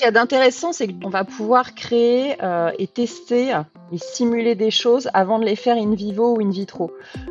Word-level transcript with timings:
qu'il 0.00 0.06
y 0.06 0.08
a 0.08 0.12
d'intéressant, 0.12 0.72
c'est 0.72 0.88
qu'on 0.88 1.10
va 1.10 1.24
pouvoir 1.24 1.74
créer 1.74 2.34
euh, 2.42 2.70
et 2.78 2.86
tester 2.86 3.54
et 3.92 3.98
simuler 3.98 4.54
des 4.54 4.70
choses 4.70 5.10
avant 5.12 5.38
de 5.38 5.44
les 5.44 5.56
faire 5.56 5.76
in 5.76 5.94
vivo 5.94 6.36
ou 6.36 6.40
in 6.40 6.48
vitro. 6.48 6.90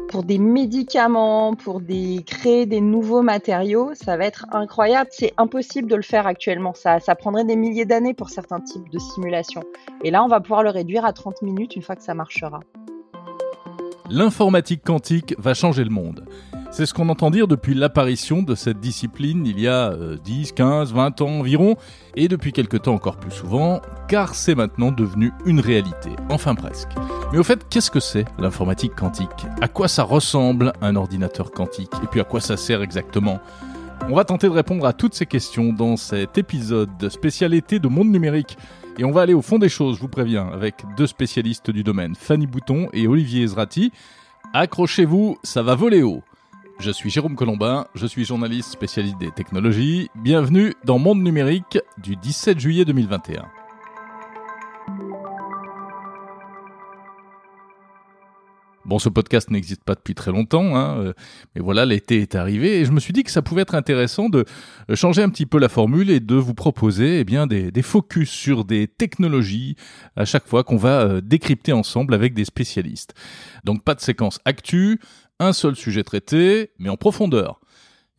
Pour 0.10 0.24
des 0.24 0.38
médicaments, 0.38 1.56
pour 1.56 1.82
créer 2.28 2.68
des 2.68 2.80
nouveaux 2.80 3.24
matériaux, 3.24 3.92
ça 3.96 4.18
va 4.18 4.26
être 4.26 4.46
incroyable. 4.52 5.10
C'est 5.12 5.34
impossible 5.38 5.90
de 5.90 5.96
le 5.96 6.04
faire 6.04 6.28
actuellement. 6.28 6.76
Ça, 6.76 7.00
ça 7.00 7.16
prendrait 7.16 7.44
des 7.44 7.56
milliers 7.56 7.86
d'années 7.86 8.14
pour 8.14 8.30
certains 8.30 8.60
types 8.60 8.88
de 8.92 9.00
simulations. 9.00 9.64
Et 10.04 10.12
là, 10.12 10.24
on 10.24 10.28
va 10.28 10.40
pouvoir 10.40 10.62
le 10.62 10.70
réduire 10.70 11.06
à 11.06 11.14
30 11.14 11.42
minutes 11.42 11.76
une 11.76 11.82
fois 11.82 11.96
que 11.96 12.04
ça 12.04 12.14
marchera. 12.14 12.60
L'informatique 14.12 14.84
quantique 14.84 15.34
va 15.40 15.56
changer 15.56 15.84
le 15.84 15.90
monde. 15.90 16.24
C'est 16.72 16.86
ce 16.86 16.94
qu'on 16.94 17.10
entend 17.10 17.32
dire 17.32 17.48
depuis 17.48 17.74
l'apparition 17.74 18.42
de 18.42 18.56
cette 18.56 18.80
discipline 18.80 19.46
il 19.46 19.60
y 19.60 19.68
a 19.68 19.94
10, 20.24 20.52
15, 20.54 20.94
20 20.94 21.22
ans 21.22 21.40
environ, 21.40 21.76
et 22.16 22.28
depuis 22.28 22.54
quelque 22.54 22.78
temps 22.78 22.94
encore 22.94 23.18
plus 23.18 23.32
souvent, 23.32 23.82
car 24.08 24.36
c'est 24.36 24.56
maintenant 24.56 24.92
devenu 24.92 25.34
une 25.46 25.60
réalité, 25.60 26.12
enfin 26.30 26.56
presque. 26.56 26.90
Mais 27.34 27.40
au 27.40 27.44
fait, 27.44 27.68
qu'est-ce 27.70 27.92
que 27.92 28.00
c'est 28.00 28.26
l'informatique 28.38 28.96
quantique? 28.96 29.46
À 29.62 29.68
quoi 29.68 29.88
ça 29.88 30.04
ressemble 30.04 30.72
un 30.82 30.96
ordinateur 30.96 31.52
quantique? 31.52 31.92
Et 32.04 32.08
puis 32.08 32.22
à 32.22 32.24
quoi 32.24 32.40
ça 32.40 32.56
sert 32.56 32.82
exactement? 32.82 33.40
On 34.08 34.16
va 34.16 34.24
tenter 34.24 34.48
de 34.48 34.54
répondre 34.54 34.86
à 34.86 34.94
toutes 34.94 35.16
ces 35.16 35.26
questions 35.26 35.74
dans 35.74 35.98
cet 35.98 36.38
épisode 36.38 36.90
de 36.98 37.10
spécialité 37.10 37.80
de 37.80 37.88
monde 37.88 38.10
numérique. 38.10 38.58
Et 38.98 39.04
on 39.04 39.12
va 39.12 39.22
aller 39.22 39.34
au 39.34 39.42
fond 39.42 39.60
des 39.60 39.70
choses, 39.70 39.98
je 39.98 40.02
vous 40.02 40.08
préviens, 40.08 40.50
avec 40.54 40.76
deux 40.98 41.08
spécialistes 41.08 41.72
du 41.72 41.84
domaine, 41.84 42.16
Fanny 42.16 42.48
Bouton 42.48 42.90
et 42.94 43.08
Olivier 43.08 43.44
Ezrati. 43.44 43.92
Accrochez-vous, 44.54 45.38
ça 45.44 45.62
va 45.62 45.76
voler 45.76 46.04
haut. 46.04 46.24
Je 46.80 46.92
suis 46.92 47.10
Jérôme 47.10 47.36
Colombin, 47.36 47.88
je 47.94 48.08
suis 48.08 48.24
journaliste 48.24 48.72
spécialiste 48.72 49.18
des 49.18 49.32
technologies. 49.32 50.08
Bienvenue 50.16 50.74
dans 50.86 50.98
Monde 50.98 51.22
Numérique 51.22 51.78
du 52.02 52.16
17 52.16 52.58
juillet 52.58 52.86
2021. 52.86 53.46
Bon, 58.86 58.98
ce 58.98 59.10
podcast 59.10 59.52
n'existe 59.52 59.84
pas 59.84 59.94
depuis 59.94 60.16
très 60.16 60.32
longtemps, 60.32 60.78
hein, 60.78 60.98
euh, 61.00 61.14
mais 61.54 61.62
voilà, 61.62 61.86
l'été 61.86 62.22
est 62.22 62.34
arrivé 62.34 62.80
et 62.80 62.86
je 62.86 62.92
me 62.92 63.02
suis 63.02 63.12
dit 63.12 63.24
que 63.24 63.30
ça 63.30 63.42
pouvait 63.42 63.64
être 63.64 63.76
intéressant 63.76 64.30
de 64.30 64.46
changer 64.94 65.22
un 65.22 65.30
petit 65.30 65.46
peu 65.46 65.60
la 65.60 65.70
formule 65.70 66.10
et 66.10 66.22
de 66.22 66.36
vous 66.36 66.54
proposer 66.56 67.20
eh 67.20 67.24
bien, 67.26 67.46
des, 67.46 67.72
des 67.72 67.82
focus 67.82 68.30
sur 68.30 68.64
des 68.64 68.88
technologies 68.88 69.76
à 70.16 70.24
chaque 70.24 70.48
fois 70.48 70.64
qu'on 70.64 70.78
va 70.78 71.02
euh, 71.02 71.22
décrypter 71.22 71.74
ensemble 71.74 72.14
avec 72.14 72.34
des 72.34 72.46
spécialistes. 72.46 73.14
Donc 73.66 73.84
pas 73.84 73.96
de 73.96 74.00
séquence 74.00 74.40
actu, 74.46 75.00
un 75.40 75.54
seul 75.54 75.76
sujet 75.76 76.04
traité, 76.04 76.72
mais 76.80 76.90
en 76.90 76.98
profondeur. 76.98 77.60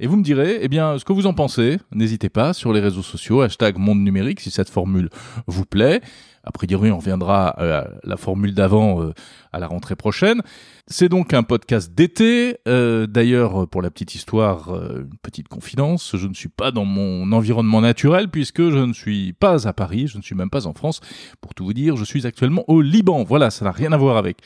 Et 0.03 0.07
vous 0.07 0.17
me 0.17 0.23
direz, 0.23 0.59
eh 0.63 0.69
bien, 0.69 0.99
ce 0.99 1.05
que 1.05 1.13
vous 1.13 1.27
en 1.27 1.35
pensez. 1.35 1.79
N'hésitez 1.93 2.31
pas 2.31 2.55
sur 2.55 2.73
les 2.73 2.81
réseaux 2.81 3.03
sociaux, 3.03 3.43
hashtag 3.43 3.77
monde 3.77 4.01
numérique, 4.01 4.41
si 4.41 4.51
cette 4.51 4.71
formule 4.71 5.11
vous 5.47 5.67
plaît. 5.67 6.01
A 6.43 6.53
priori, 6.53 6.91
on 6.91 6.99
reviendra 6.99 7.49
à 7.49 7.89
la 8.03 8.17
formule 8.17 8.55
d'avant 8.55 9.03
euh, 9.03 9.13
à 9.53 9.59
la 9.59 9.67
rentrée 9.67 9.97
prochaine. 9.97 10.41
C'est 10.87 11.11
donc 11.11 11.35
un 11.35 11.43
podcast 11.43 11.95
d'été. 11.95 12.57
Euh, 12.67 13.07
d'ailleurs, 13.07 13.69
pour 13.69 13.83
la 13.83 13.91
petite 13.91 14.15
histoire, 14.15 14.71
euh, 14.71 15.03
une 15.03 15.19
petite 15.23 15.49
confidence, 15.49 16.17
je 16.17 16.27
ne 16.27 16.35
suis 16.35 16.49
pas 16.49 16.71
dans 16.71 16.87
mon 16.87 17.31
environnement 17.33 17.83
naturel 17.83 18.29
puisque 18.29 18.71
je 18.71 18.79
ne 18.79 18.95
suis 18.95 19.35
pas 19.35 19.69
à 19.69 19.73
Paris, 19.75 20.07
je 20.07 20.17
ne 20.17 20.23
suis 20.23 20.35
même 20.35 20.51
pas 20.51 20.67
en 20.67 20.73
France. 20.73 21.01
Pour 21.43 21.55
tout 21.55 21.65
vous 21.65 21.75
dire, 21.75 21.97
je 21.97 22.05
suis 22.05 22.27
actuellement 22.27 22.65
au 22.69 22.81
Liban. 22.81 23.23
Voilà, 23.23 23.51
ça 23.51 23.67
n'a 23.67 23.73
rien 23.73 23.93
à 23.93 23.99
voir 23.99 24.17
avec 24.17 24.39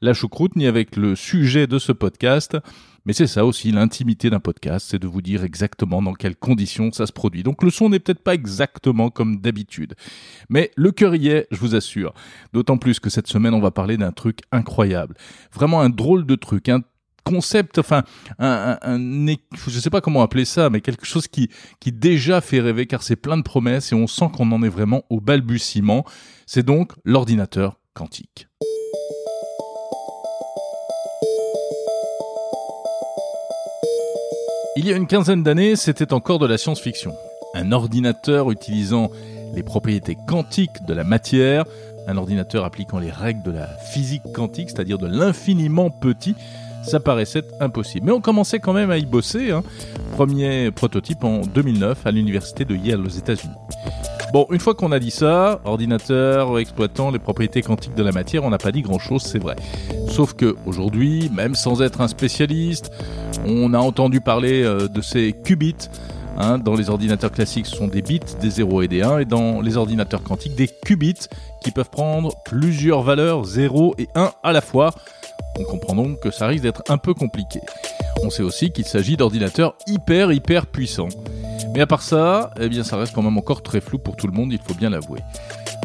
la 0.00 0.14
choucroute 0.14 0.56
ni 0.56 0.66
avec 0.66 0.96
le 0.96 1.14
sujet 1.14 1.66
de 1.66 1.78
ce 1.78 1.92
podcast. 1.92 2.56
Mais 3.04 3.12
c'est 3.12 3.26
ça 3.26 3.44
aussi 3.44 3.72
l'intimité 3.72 4.30
d'un 4.30 4.38
podcast, 4.38 4.86
c'est 4.90 5.00
de 5.00 5.08
vous 5.08 5.22
dire 5.22 5.42
exactement 5.42 6.00
dans 6.02 6.14
quelles 6.14 6.36
conditions 6.36 6.92
ça 6.92 7.06
se 7.06 7.12
produit. 7.12 7.42
Donc 7.42 7.62
le 7.64 7.70
son 7.70 7.88
n'est 7.88 7.98
peut-être 7.98 8.22
pas 8.22 8.34
exactement 8.34 9.10
comme 9.10 9.40
d'habitude. 9.40 9.94
Mais 10.48 10.70
le 10.76 10.92
cœur 10.92 11.16
y 11.16 11.28
est, 11.28 11.41
je 11.50 11.58
vous 11.58 11.74
assure. 11.74 12.14
D'autant 12.52 12.78
plus 12.78 13.00
que 13.00 13.10
cette 13.10 13.26
semaine, 13.26 13.54
on 13.54 13.60
va 13.60 13.70
parler 13.70 13.96
d'un 13.96 14.12
truc 14.12 14.40
incroyable. 14.52 15.16
Vraiment 15.52 15.80
un 15.80 15.90
drôle 15.90 16.26
de 16.26 16.34
truc, 16.34 16.68
un 16.68 16.82
concept, 17.24 17.78
enfin, 17.78 18.02
un, 18.38 18.78
un, 18.82 18.96
un, 18.96 19.36
je 19.68 19.78
sais 19.78 19.90
pas 19.90 20.00
comment 20.00 20.22
appeler 20.22 20.44
ça, 20.44 20.70
mais 20.70 20.80
quelque 20.80 21.06
chose 21.06 21.28
qui, 21.28 21.48
qui 21.80 21.92
déjà 21.92 22.40
fait 22.40 22.60
rêver 22.60 22.86
car 22.86 23.02
c'est 23.02 23.16
plein 23.16 23.36
de 23.36 23.42
promesses 23.42 23.92
et 23.92 23.94
on 23.94 24.06
sent 24.06 24.26
qu'on 24.34 24.50
en 24.52 24.62
est 24.62 24.68
vraiment 24.68 25.04
au 25.10 25.20
balbutiement. 25.20 26.04
C'est 26.46 26.64
donc 26.64 26.92
l'ordinateur 27.04 27.78
quantique. 27.94 28.48
Il 34.74 34.86
y 34.86 34.92
a 34.92 34.96
une 34.96 35.06
quinzaine 35.06 35.42
d'années, 35.42 35.76
c'était 35.76 36.14
encore 36.14 36.38
de 36.38 36.46
la 36.46 36.56
science-fiction. 36.56 37.12
Un 37.54 37.72
ordinateur 37.72 38.50
utilisant 38.50 39.10
les 39.52 39.62
propriétés 39.62 40.16
quantiques 40.26 40.84
de 40.86 40.94
la 40.94 41.04
matière, 41.04 41.64
un 42.06 42.16
ordinateur 42.16 42.64
appliquant 42.64 42.98
les 42.98 43.10
règles 43.10 43.42
de 43.42 43.50
la 43.50 43.66
physique 43.66 44.22
quantique, 44.34 44.70
c'est-à-dire 44.70 44.98
de 44.98 45.06
l'infiniment 45.06 45.90
petit, 45.90 46.34
ça 46.82 47.00
paraissait 47.00 47.44
impossible. 47.60 48.06
Mais 48.06 48.12
on 48.12 48.20
commençait 48.20 48.58
quand 48.58 48.72
même 48.72 48.90
à 48.90 48.98
y 48.98 49.06
bosser. 49.06 49.52
Hein. 49.52 49.62
Premier 50.12 50.70
prototype 50.70 51.24
en 51.24 51.40
2009 51.40 52.06
à 52.06 52.10
l'université 52.10 52.64
de 52.64 52.74
Yale 52.74 53.00
aux 53.00 53.08
États-Unis. 53.08 53.54
Bon, 54.32 54.46
une 54.50 54.60
fois 54.60 54.74
qu'on 54.74 54.92
a 54.92 54.98
dit 54.98 55.10
ça, 55.10 55.60
ordinateur 55.64 56.58
exploitant 56.58 57.10
les 57.10 57.18
propriétés 57.18 57.60
quantiques 57.60 57.94
de 57.94 58.02
la 58.02 58.12
matière, 58.12 58.44
on 58.44 58.50
n'a 58.50 58.58
pas 58.58 58.72
dit 58.72 58.80
grand-chose, 58.80 59.22
c'est 59.22 59.38
vrai. 59.38 59.56
Sauf 60.08 60.32
que 60.32 60.56
aujourd'hui, 60.64 61.30
même 61.34 61.54
sans 61.54 61.82
être 61.82 62.00
un 62.00 62.08
spécialiste, 62.08 62.90
on 63.46 63.74
a 63.74 63.78
entendu 63.78 64.22
parler 64.22 64.62
euh, 64.62 64.88
de 64.88 65.02
ces 65.02 65.34
qubits. 65.44 65.88
Hein, 66.38 66.58
dans 66.58 66.74
les 66.74 66.90
ordinateurs 66.90 67.30
classiques, 67.30 67.66
ce 67.66 67.76
sont 67.76 67.88
des 67.88 68.02
bits, 68.02 68.20
des 68.40 68.50
0 68.50 68.82
et 68.82 68.88
des 68.88 69.02
1, 69.02 69.18
et 69.20 69.24
dans 69.24 69.60
les 69.60 69.76
ordinateurs 69.76 70.22
quantiques, 70.22 70.54
des 70.54 70.68
qubits 70.68 71.28
qui 71.60 71.70
peuvent 71.70 71.90
prendre 71.90 72.34
plusieurs 72.44 73.02
valeurs 73.02 73.44
0 73.44 73.94
et 73.98 74.08
1 74.14 74.32
à 74.42 74.52
la 74.52 74.60
fois. 74.60 74.92
On 75.58 75.64
comprend 75.64 75.94
donc 75.94 76.20
que 76.20 76.30
ça 76.30 76.46
risque 76.46 76.62
d'être 76.62 76.82
un 76.88 76.98
peu 76.98 77.12
compliqué. 77.12 77.60
On 78.22 78.30
sait 78.30 78.42
aussi 78.42 78.72
qu'il 78.72 78.86
s'agit 78.86 79.16
d'ordinateurs 79.16 79.74
hyper 79.86 80.32
hyper 80.32 80.66
puissants. 80.66 81.08
Mais 81.74 81.80
à 81.80 81.86
part 81.86 82.02
ça, 82.02 82.50
eh 82.60 82.68
bien, 82.68 82.84
ça 82.84 82.96
reste 82.96 83.14
quand 83.14 83.22
même 83.22 83.38
encore 83.38 83.62
très 83.62 83.80
flou 83.80 83.98
pour 83.98 84.16
tout 84.16 84.26
le 84.26 84.32
monde, 84.32 84.52
il 84.52 84.58
faut 84.58 84.74
bien 84.74 84.90
l'avouer. 84.90 85.20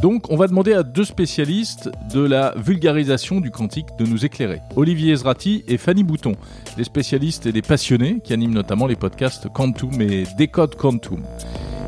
Donc, 0.02 0.30
on 0.30 0.38
va 0.38 0.48
demander 0.48 0.74
à 0.74 0.84
deux 0.84 1.06
spécialistes 1.06 1.90
de 2.14 2.22
la 2.22 2.54
vulgarisation 2.56 3.42
du 3.42 3.50
quantique 3.50 3.88
de 3.98 4.06
nous 4.06 4.26
éclairer. 4.26 4.62
Olivier 4.76 5.14
Ezrati 5.14 5.64
et 5.68 5.78
Fanny 5.78 6.04
Bouton, 6.04 6.34
des 6.78 6.84
spécialistes 6.84 7.48
et 7.48 7.52
des 7.52 7.64
passionnés 7.64 8.20
qui 8.24 8.34
animent 8.34 8.54
notamment 8.54 8.86
les 8.86 8.96
podcasts 8.96 9.50
Quantum 9.50 10.00
et 10.02 10.26
Décode 10.38 10.76
Quantum. 10.76 11.24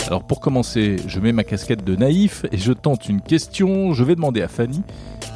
Alors, 0.07 0.23
pour 0.23 0.39
commencer, 0.39 0.95
je 1.05 1.19
mets 1.19 1.33
ma 1.33 1.43
casquette 1.43 1.83
de 1.83 1.95
naïf 1.95 2.45
et 2.51 2.57
je 2.57 2.73
tente 2.73 3.07
une 3.09 3.21
question. 3.21 3.93
Je 3.93 4.03
vais 4.03 4.15
demander 4.15 4.41
à 4.41 4.47
Fanny 4.47 4.81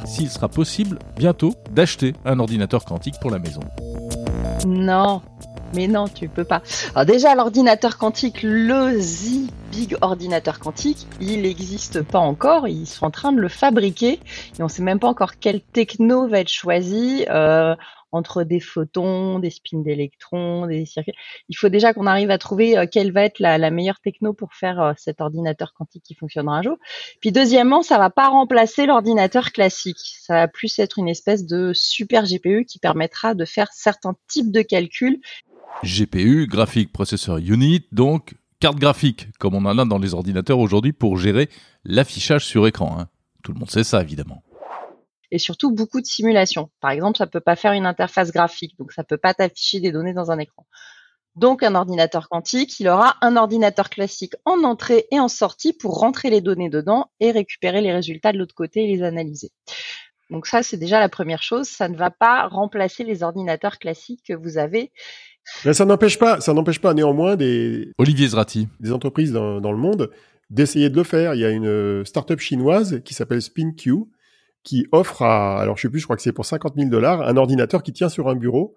s'il 0.04 0.28
sera 0.28 0.48
possible 0.48 0.98
bientôt 1.16 1.54
d'acheter 1.70 2.14
un 2.24 2.40
ordinateur 2.40 2.84
quantique 2.84 3.14
pour 3.20 3.30
la 3.30 3.38
maison. 3.38 3.60
Non, 4.66 5.22
mais 5.74 5.88
non, 5.88 6.08
tu 6.08 6.28
peux 6.28 6.44
pas. 6.44 6.62
Alors 6.94 7.06
déjà, 7.06 7.34
l'ordinateur 7.34 7.98
quantique, 7.98 8.42
le 8.42 8.98
Z 9.00 9.48
Big 9.70 9.96
ordinateur 10.02 10.60
quantique, 10.60 11.06
il 11.20 11.42
n'existe 11.42 12.02
pas 12.02 12.20
encore. 12.20 12.68
Ils 12.68 12.86
sont 12.86 13.06
en 13.06 13.10
train 13.10 13.32
de 13.32 13.40
le 13.40 13.48
fabriquer 13.48 14.20
et 14.58 14.62
on 14.62 14.68
sait 14.68 14.82
même 14.82 15.00
pas 15.00 15.08
encore 15.08 15.38
quelle 15.40 15.60
techno 15.60 16.28
va 16.28 16.40
être 16.40 16.48
choisie. 16.48 17.24
Euh, 17.28 17.74
entre 18.14 18.44
des 18.44 18.60
photons, 18.60 19.40
des 19.40 19.50
spins 19.50 19.80
d'électrons, 19.80 20.66
des 20.66 20.86
circuits. 20.86 21.14
Il 21.48 21.56
faut 21.56 21.68
déjà 21.68 21.92
qu'on 21.92 22.06
arrive 22.06 22.30
à 22.30 22.38
trouver 22.38 22.78
euh, 22.78 22.86
quelle 22.90 23.12
va 23.12 23.24
être 23.24 23.40
la, 23.40 23.58
meilleure 23.70 24.00
techno 24.00 24.32
pour 24.32 24.54
faire 24.54 24.80
euh, 24.80 24.92
cet 24.96 25.20
ordinateur 25.20 25.74
quantique 25.74 26.04
qui 26.04 26.14
fonctionnera 26.14 26.58
un 26.58 26.62
jour. 26.62 26.76
Puis 27.20 27.32
deuxièmement, 27.32 27.82
ça 27.82 27.98
va 27.98 28.10
pas 28.10 28.28
remplacer 28.28 28.86
l'ordinateur 28.86 29.50
classique. 29.50 29.98
Ça 30.20 30.34
va 30.34 30.48
plus 30.48 30.78
être 30.78 30.98
une 30.98 31.08
espèce 31.08 31.44
de 31.44 31.72
super 31.74 32.24
GPU 32.24 32.64
qui 32.64 32.78
permettra 32.78 33.34
de 33.34 33.44
faire 33.44 33.72
certains 33.72 34.14
types 34.28 34.52
de 34.52 34.62
calculs 34.62 35.18
GPU, 35.82 36.46
Graphic 36.46 36.92
Processor 36.92 37.38
Unit, 37.38 37.86
donc 37.92 38.34
carte 38.60 38.78
graphique, 38.78 39.28
comme 39.38 39.54
on 39.54 39.64
en 39.66 39.78
a 39.78 39.84
dans 39.84 39.98
les 39.98 40.14
ordinateurs 40.14 40.58
aujourd'hui 40.58 40.92
pour 40.92 41.18
gérer 41.18 41.48
l'affichage 41.84 42.46
sur 42.46 42.66
écran. 42.66 42.98
Hein. 42.98 43.08
Tout 43.42 43.52
le 43.52 43.58
monde 43.58 43.70
sait 43.70 43.84
ça, 43.84 44.00
évidemment. 44.00 44.42
Et 45.30 45.38
surtout 45.38 45.72
beaucoup 45.72 46.00
de 46.00 46.06
simulations. 46.06 46.70
Par 46.80 46.90
exemple, 46.90 47.18
ça 47.18 47.26
peut 47.26 47.40
pas 47.40 47.56
faire 47.56 47.72
une 47.72 47.86
interface 47.86 48.30
graphique, 48.30 48.78
donc 48.78 48.92
ça 48.92 49.04
peut 49.04 49.18
pas 49.18 49.34
t'afficher 49.34 49.80
des 49.80 49.92
données 49.92 50.14
dans 50.14 50.30
un 50.30 50.38
écran. 50.38 50.64
Donc 51.36 51.64
un 51.64 51.74
ordinateur 51.74 52.28
quantique, 52.28 52.78
il 52.78 52.88
aura 52.88 53.16
un 53.20 53.36
ordinateur 53.36 53.90
classique 53.90 54.34
en 54.44 54.62
entrée 54.62 55.06
et 55.10 55.18
en 55.18 55.28
sortie 55.28 55.72
pour 55.72 55.98
rentrer 55.98 56.30
les 56.30 56.40
données 56.40 56.70
dedans 56.70 57.10
et 57.18 57.32
récupérer 57.32 57.80
les 57.80 57.92
résultats 57.92 58.32
de 58.32 58.38
l'autre 58.38 58.54
côté 58.54 58.84
et 58.84 58.96
les 58.96 59.02
analyser. 59.02 59.50
Donc 60.30 60.46
ça, 60.46 60.62
c'est 60.62 60.76
déjà 60.76 61.00
la 61.00 61.08
première 61.08 61.42
chose. 61.42 61.68
Ça 61.68 61.88
ne 61.88 61.96
va 61.96 62.10
pas 62.10 62.46
remplacer 62.46 63.04
les 63.04 63.22
ordinateurs 63.22 63.78
classiques 63.78 64.22
que 64.26 64.32
vous 64.32 64.58
avez 64.58 64.92
mais 65.64 65.74
ça 65.74 65.84
n'empêche 65.84 66.18
pas, 66.18 66.40
ça 66.40 66.52
n'empêche 66.52 66.80
pas 66.80 66.94
néanmoins 66.94 67.36
des 67.36 67.92
Olivier 67.98 68.28
Zrati, 68.28 68.68
des 68.80 68.92
entreprises 68.92 69.32
dans, 69.32 69.60
dans 69.60 69.72
le 69.72 69.78
monde 69.78 70.10
d'essayer 70.50 70.90
de 70.90 70.96
le 70.96 71.04
faire. 71.04 71.34
Il 71.34 71.40
y 71.40 71.44
a 71.44 71.50
une 71.50 71.66
euh, 71.66 72.04
start-up 72.04 72.40
chinoise 72.40 73.00
qui 73.04 73.14
s'appelle 73.14 73.42
SpinQ 73.42 74.04
qui 74.62 74.86
offre 74.92 75.22
à, 75.22 75.60
alors 75.60 75.76
je 75.76 75.82
sais 75.82 75.90
plus, 75.90 76.00
je 76.00 76.04
crois 76.04 76.16
que 76.16 76.22
c'est 76.22 76.32
pour 76.32 76.46
50 76.46 76.74
000 76.76 76.88
dollars, 76.88 77.22
un 77.22 77.36
ordinateur 77.36 77.82
qui 77.82 77.92
tient 77.92 78.08
sur 78.08 78.28
un 78.28 78.34
bureau. 78.34 78.74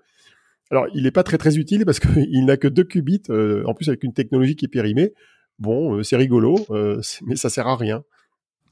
Alors 0.69 0.87
il 0.93 1.03
n'est 1.03 1.11
pas 1.11 1.23
très 1.23 1.37
très 1.37 1.57
utile 1.57 1.85
parce 1.85 1.99
qu'il 1.99 2.45
n'a 2.45 2.57
que 2.57 2.67
deux 2.67 2.83
qubits, 2.83 3.23
euh, 3.29 3.63
en 3.65 3.73
plus 3.73 3.87
avec 3.87 4.03
une 4.03 4.13
technologie 4.13 4.55
qui 4.55 4.65
est 4.65 4.69
périmée. 4.69 5.13
bon, 5.59 6.03
c'est 6.03 6.17
rigolo, 6.17 6.65
mais 7.25 7.35
ça 7.35 7.49
sert 7.49 7.67
à 7.67 7.77
rien. 7.77 8.03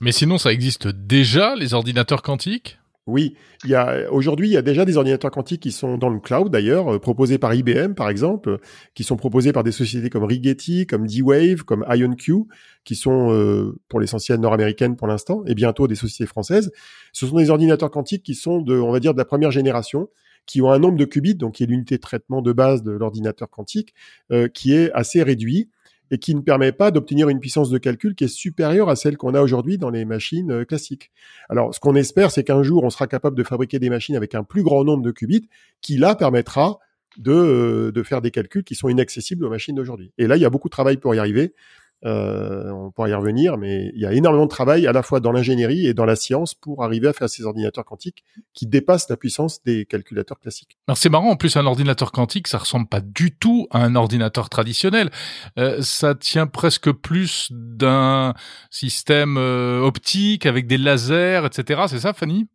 Mais 0.01 0.11
sinon, 0.11 0.37
ça 0.37 0.51
existe 0.51 0.87
déjà, 0.87 1.55
les 1.55 1.73
ordinateurs 1.73 2.21
quantiques? 2.21 2.79
Oui, 3.07 3.35
il 3.63 3.69
y 3.69 3.75
a 3.75 4.11
aujourd'hui 4.11 4.47
il 4.47 4.53
y 4.53 4.57
a 4.57 4.63
déjà 4.63 4.83
des 4.83 4.97
ordinateurs 4.97 5.29
quantiques 5.29 5.61
qui 5.61 5.71
sont 5.71 5.97
dans 5.97 6.09
le 6.09 6.19
cloud 6.19 6.49
d'ailleurs, 6.49 6.95
euh, 6.95 6.99
proposés 6.99 7.37
par 7.37 7.53
IBM 7.53 7.93
par 7.93 8.09
exemple, 8.09 8.57
qui 8.95 9.03
sont 9.03 9.15
proposés 9.15 9.53
par 9.53 9.63
des 9.63 9.71
sociétés 9.71 10.09
comme 10.09 10.23
Rigetti, 10.23 10.87
comme 10.87 11.05
D-Wave, 11.05 11.63
comme 11.65 11.85
IonQ, 11.87 12.45
qui 12.83 12.95
sont 12.95 13.31
euh, 13.31 13.79
pour 13.89 13.99
l'essentiel 13.99 14.39
nord-américaines 14.39 14.95
pour 14.95 15.07
l'instant, 15.07 15.43
et 15.45 15.53
bientôt 15.53 15.87
des 15.87 15.93
sociétés 15.95 16.25
françaises. 16.27 16.71
Ce 17.13 17.27
sont 17.27 17.37
des 17.37 17.51
ordinateurs 17.51 17.91
quantiques 17.91 18.23
qui 18.23 18.33
sont 18.33 18.59
de, 18.59 18.75
on 18.79 18.91
va 18.91 18.99
dire, 18.99 19.13
de 19.13 19.19
la 19.19 19.25
première 19.25 19.51
génération, 19.51 20.09
qui 20.47 20.61
ont 20.61 20.71
un 20.71 20.79
nombre 20.79 20.97
de 20.97 21.05
qubits, 21.05 21.35
donc 21.35 21.55
qui 21.55 21.63
est 21.63 21.67
l'unité 21.67 21.97
de 21.97 22.01
traitement 22.01 22.41
de 22.41 22.53
base 22.53 22.81
de 22.81 22.91
l'ordinateur 22.91 23.49
quantique, 23.49 23.93
euh, 24.31 24.47
qui 24.47 24.73
est 24.73 24.91
assez 24.93 25.21
réduit 25.21 25.69
et 26.11 26.17
qui 26.17 26.35
ne 26.35 26.41
permet 26.41 26.71
pas 26.71 26.91
d'obtenir 26.91 27.29
une 27.29 27.39
puissance 27.39 27.69
de 27.69 27.77
calcul 27.77 28.15
qui 28.15 28.25
est 28.25 28.29
supérieure 28.29 28.89
à 28.89 28.95
celle 28.95 29.17
qu'on 29.17 29.33
a 29.33 29.41
aujourd'hui 29.41 29.77
dans 29.77 29.89
les 29.89 30.05
machines 30.05 30.51
euh, 30.51 30.65
classiques. 30.65 31.11
Alors, 31.49 31.73
ce 31.73 31.79
qu'on 31.79 31.95
espère, 31.95 32.31
c'est 32.31 32.43
qu'un 32.43 32.63
jour, 32.63 32.83
on 32.83 32.89
sera 32.89 33.07
capable 33.07 33.37
de 33.37 33.43
fabriquer 33.43 33.79
des 33.79 33.89
machines 33.89 34.15
avec 34.15 34.35
un 34.35 34.43
plus 34.43 34.63
grand 34.63 34.83
nombre 34.83 35.03
de 35.03 35.11
qubits, 35.11 35.49
qui 35.81 35.97
là 35.97 36.15
permettra 36.15 36.79
de, 37.17 37.31
euh, 37.31 37.91
de 37.91 38.03
faire 38.03 38.21
des 38.21 38.31
calculs 38.31 38.63
qui 38.63 38.75
sont 38.75 38.89
inaccessibles 38.89 39.45
aux 39.45 39.49
machines 39.49 39.75
d'aujourd'hui. 39.75 40.11
Et 40.17 40.27
là, 40.27 40.37
il 40.37 40.41
y 40.41 40.45
a 40.45 40.49
beaucoup 40.49 40.67
de 40.67 40.71
travail 40.71 40.97
pour 40.97 41.15
y 41.15 41.19
arriver. 41.19 41.53
Euh, 42.03 42.69
on 42.71 42.91
pourra 42.91 43.09
y 43.09 43.13
revenir, 43.13 43.57
mais 43.57 43.91
il 43.95 44.01
y 44.01 44.05
a 44.05 44.13
énormément 44.13 44.45
de 44.45 44.49
travail 44.49 44.85
à 44.85 44.91
la 44.91 45.01
fois 45.01 45.19
dans 45.19 45.31
l'ingénierie 45.31 45.87
et 45.87 45.93
dans 45.93 46.05
la 46.05 46.15
science 46.15 46.53
pour 46.53 46.83
arriver 46.83 47.07
à 47.07 47.13
faire 47.13 47.29
ces 47.29 47.43
ordinateurs 47.43 47.85
quantiques 47.85 48.23
qui 48.53 48.67
dépassent 48.67 49.09
la 49.09 49.17
puissance 49.17 49.63
des 49.63 49.85
calculateurs 49.85 50.39
classiques. 50.39 50.77
Alors 50.87 50.97
c'est 50.97 51.09
marrant, 51.09 51.31
en 51.31 51.35
plus 51.35 51.57
un 51.57 51.65
ordinateur 51.65 52.11
quantique, 52.11 52.47
ça 52.47 52.57
ressemble 52.57 52.87
pas 52.87 53.01
du 53.01 53.35
tout 53.35 53.67
à 53.71 53.79
un 53.79 53.95
ordinateur 53.95 54.49
traditionnel. 54.49 55.09
Euh, 55.57 55.81
ça 55.81 56.13
tient 56.15 56.47
presque 56.47 56.91
plus 56.91 57.47
d'un 57.51 58.33
système 58.69 59.37
euh, 59.37 59.81
optique 59.81 60.45
avec 60.45 60.67
des 60.67 60.77
lasers, 60.77 61.45
etc. 61.45 61.83
C'est 61.87 61.99
ça, 61.99 62.13
Fanny? 62.13 62.47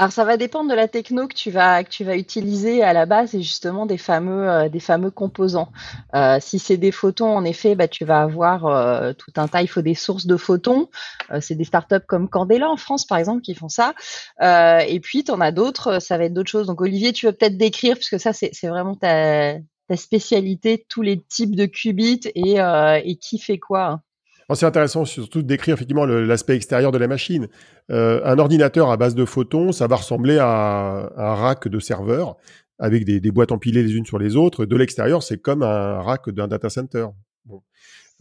Alors 0.00 0.12
ça 0.12 0.24
va 0.24 0.38
dépendre 0.38 0.70
de 0.70 0.74
la 0.74 0.88
techno 0.88 1.28
que 1.28 1.34
tu 1.34 1.50
vas 1.50 1.84
que 1.84 1.90
tu 1.90 2.04
vas 2.04 2.16
utiliser 2.16 2.82
à 2.82 2.94
la 2.94 3.04
base 3.04 3.34
et 3.34 3.42
justement 3.42 3.84
des 3.84 3.98
fameux 3.98 4.48
euh, 4.48 4.68
des 4.70 4.80
fameux 4.80 5.10
composants. 5.10 5.70
Euh, 6.14 6.38
si 6.40 6.58
c'est 6.58 6.78
des 6.78 6.90
photons, 6.90 7.36
en 7.36 7.44
effet, 7.44 7.74
bah, 7.74 7.86
tu 7.86 8.06
vas 8.06 8.22
avoir 8.22 8.64
euh, 8.64 9.12
tout 9.12 9.30
un 9.36 9.46
tas. 9.46 9.60
Il 9.60 9.68
faut 9.68 9.82
des 9.82 9.94
sources 9.94 10.24
de 10.24 10.38
photons. 10.38 10.88
c'est 11.42 11.54
des 11.54 11.64
startups 11.64 12.06
comme 12.08 12.30
Candela 12.30 12.70
en 12.70 12.78
France 12.78 13.04
par 13.04 13.18
exemple 13.18 13.42
qui 13.42 13.54
font 13.54 13.68
ça. 13.68 13.92
et 14.40 15.00
puis 15.00 15.22
tu 15.22 15.32
en 15.32 15.40
as 15.42 15.52
d'autres. 15.52 16.00
Ça 16.00 16.16
va 16.16 16.24
être 16.24 16.32
d'autres 16.32 16.50
choses. 16.50 16.66
Donc 16.66 16.80
Olivier, 16.80 17.12
tu 17.12 17.26
veux 17.26 17.32
peut-être 17.32 17.58
décrire 17.58 17.96
puisque 17.96 18.18
ça 18.18 18.32
c'est 18.32 18.68
vraiment 18.68 18.94
ta 18.94 19.56
ta 19.86 19.96
spécialité, 19.98 20.86
tous 20.88 21.02
les 21.02 21.20
types 21.20 21.54
de 21.54 21.66
qubits 21.66 22.22
et, 22.34 22.56
et 23.04 23.16
qui 23.18 23.38
fait 23.38 23.58
quoi. 23.58 23.84
Hein. 23.86 24.02
C'est 24.54 24.66
intéressant 24.66 25.04
surtout 25.04 25.42
de 25.42 25.46
décrire 25.46 25.74
effectivement 25.74 26.06
l'aspect 26.06 26.56
extérieur 26.56 26.92
de 26.92 26.98
la 26.98 27.08
machine. 27.08 27.48
Euh, 27.90 28.20
un 28.24 28.38
ordinateur 28.38 28.90
à 28.90 28.96
base 28.96 29.14
de 29.14 29.24
photons, 29.24 29.72
ça 29.72 29.86
va 29.86 29.96
ressembler 29.96 30.38
à, 30.38 31.10
un 31.16 31.34
rack 31.34 31.68
de 31.68 31.78
serveurs 31.78 32.36
avec 32.78 33.04
des, 33.04 33.30
boîtes 33.30 33.52
empilées 33.52 33.82
les 33.82 33.94
unes 33.94 34.06
sur 34.06 34.18
les 34.18 34.36
autres. 34.36 34.64
De 34.64 34.76
l'extérieur, 34.76 35.22
c'est 35.22 35.38
comme 35.38 35.62
un 35.62 36.00
rack 36.00 36.30
d'un 36.30 36.48
data 36.48 36.70
center. 36.70 37.06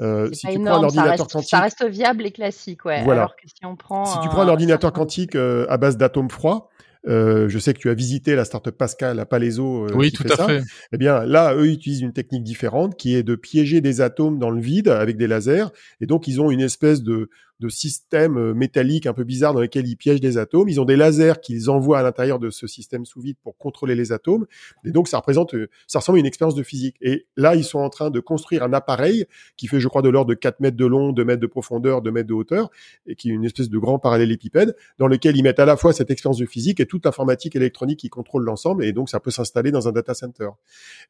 Euh, 0.01 0.31
si 0.31 0.47
tu 0.47 0.59
prends 0.59 0.79
un 0.79 0.83
ordinateur 0.83 1.27
quantique, 1.27 1.49
ça 1.49 1.59
reste 1.59 1.85
viable 1.85 2.25
et 2.25 2.31
classique, 2.31 2.85
ouais. 2.85 2.99
Alors 3.09 3.35
que 3.35 3.47
si 3.47 3.65
on 3.65 3.75
prend, 3.75 4.05
si 4.05 4.19
tu 4.21 4.29
prends 4.29 4.41
un 4.41 4.47
ordinateur 4.47 4.93
quantique 4.93 5.35
euh, 5.35 5.65
à 5.69 5.77
base 5.77 5.97
d'atomes 5.97 6.29
froids, 6.29 6.69
euh, 7.07 7.47
je 7.47 7.59
sais 7.59 7.73
que 7.73 7.79
tu 7.79 7.89
as 7.89 7.93
visité 7.93 8.35
la 8.35 8.45
startup 8.45 8.75
Pascal 8.77 9.19
à 9.19 9.25
Palaiso. 9.25 9.85
Euh, 9.85 9.91
oui, 9.95 10.11
tout 10.11 10.25
à 10.29 10.45
fait. 10.45 10.63
Eh 10.91 10.97
bien, 10.97 11.25
là, 11.25 11.55
eux 11.55 11.67
utilisent 11.67 12.01
une 12.01 12.13
technique 12.13 12.43
différente 12.43 12.97
qui 12.97 13.15
est 13.15 13.23
de 13.23 13.35
piéger 13.35 13.81
des 13.81 14.01
atomes 14.01 14.37
dans 14.37 14.49
le 14.49 14.61
vide 14.61 14.89
avec 14.89 15.17
des 15.17 15.27
lasers. 15.27 15.67
Et 16.01 16.05
donc, 16.05 16.27
ils 16.27 16.41
ont 16.41 16.51
une 16.51 16.61
espèce 16.61 17.01
de, 17.01 17.29
de 17.59 17.69
système 17.69 18.37
euh, 18.37 18.53
métallique 18.53 19.05
un 19.05 19.13
peu 19.13 19.23
bizarre 19.23 19.53
dans 19.53 19.59
lequel 19.59 19.87
ils 19.87 19.97
piègent 19.97 20.21
des 20.21 20.37
atomes. 20.37 20.69
Ils 20.69 20.79
ont 20.79 20.85
des 20.85 20.95
lasers 20.95 21.41
qu'ils 21.41 21.69
envoient 21.69 21.99
à 21.99 22.03
l'intérieur 22.03 22.39
de 22.39 22.49
ce 22.49 22.67
système 22.67 23.05
sous 23.05 23.21
vide 23.21 23.37
pour 23.43 23.57
contrôler 23.57 23.95
les 23.95 24.11
atomes. 24.11 24.45
Et 24.85 24.91
donc, 24.91 25.07
ça 25.07 25.17
représente, 25.17 25.53
euh, 25.55 25.69
ça 25.87 25.99
ressemble 25.99 26.17
à 26.17 26.21
une 26.21 26.25
expérience 26.25 26.55
de 26.55 26.63
physique. 26.63 26.95
Et 27.01 27.27
là, 27.35 27.55
ils 27.55 27.63
sont 27.63 27.79
en 27.79 27.89
train 27.89 28.09
de 28.09 28.19
construire 28.19 28.63
un 28.63 28.73
appareil 28.73 29.25
qui 29.57 29.67
fait, 29.67 29.79
je 29.79 29.87
crois, 29.87 30.01
de 30.01 30.09
l'ordre 30.09 30.29
de 30.29 30.35
4 30.35 30.59
mètres 30.61 30.77
de 30.77 30.85
long, 30.85 31.11
2 31.11 31.25
mètres 31.25 31.41
de 31.41 31.47
profondeur, 31.47 32.01
2 32.01 32.11
mètres 32.11 32.29
de 32.29 32.33
hauteur, 32.33 32.69
et 33.05 33.15
qui 33.15 33.29
est 33.29 33.33
une 33.33 33.45
espèce 33.45 33.69
de 33.69 33.77
grand 33.77 33.99
parallélépipède 33.99 34.75
dans 34.97 35.07
lequel 35.07 35.35
ils 35.35 35.43
mettent 35.43 35.59
à 35.59 35.65
la 35.65 35.75
fois 35.75 35.93
cette 35.93 36.11
expérience 36.11 36.37
de 36.37 36.45
physique 36.45 36.79
et 36.79 36.85
toute 36.85 37.05
l'informatique 37.05 37.55
électronique 37.55 37.99
qui 37.99 38.09
contrôle 38.09 38.43
l'ensemble. 38.43 38.83
Et 38.85 38.93
donc, 38.93 39.09
ça 39.09 39.19
peut 39.19 39.31
s'installer 39.31 39.71
dans 39.71 39.87
un 39.87 39.91
data 39.91 40.13
center. 40.13 40.49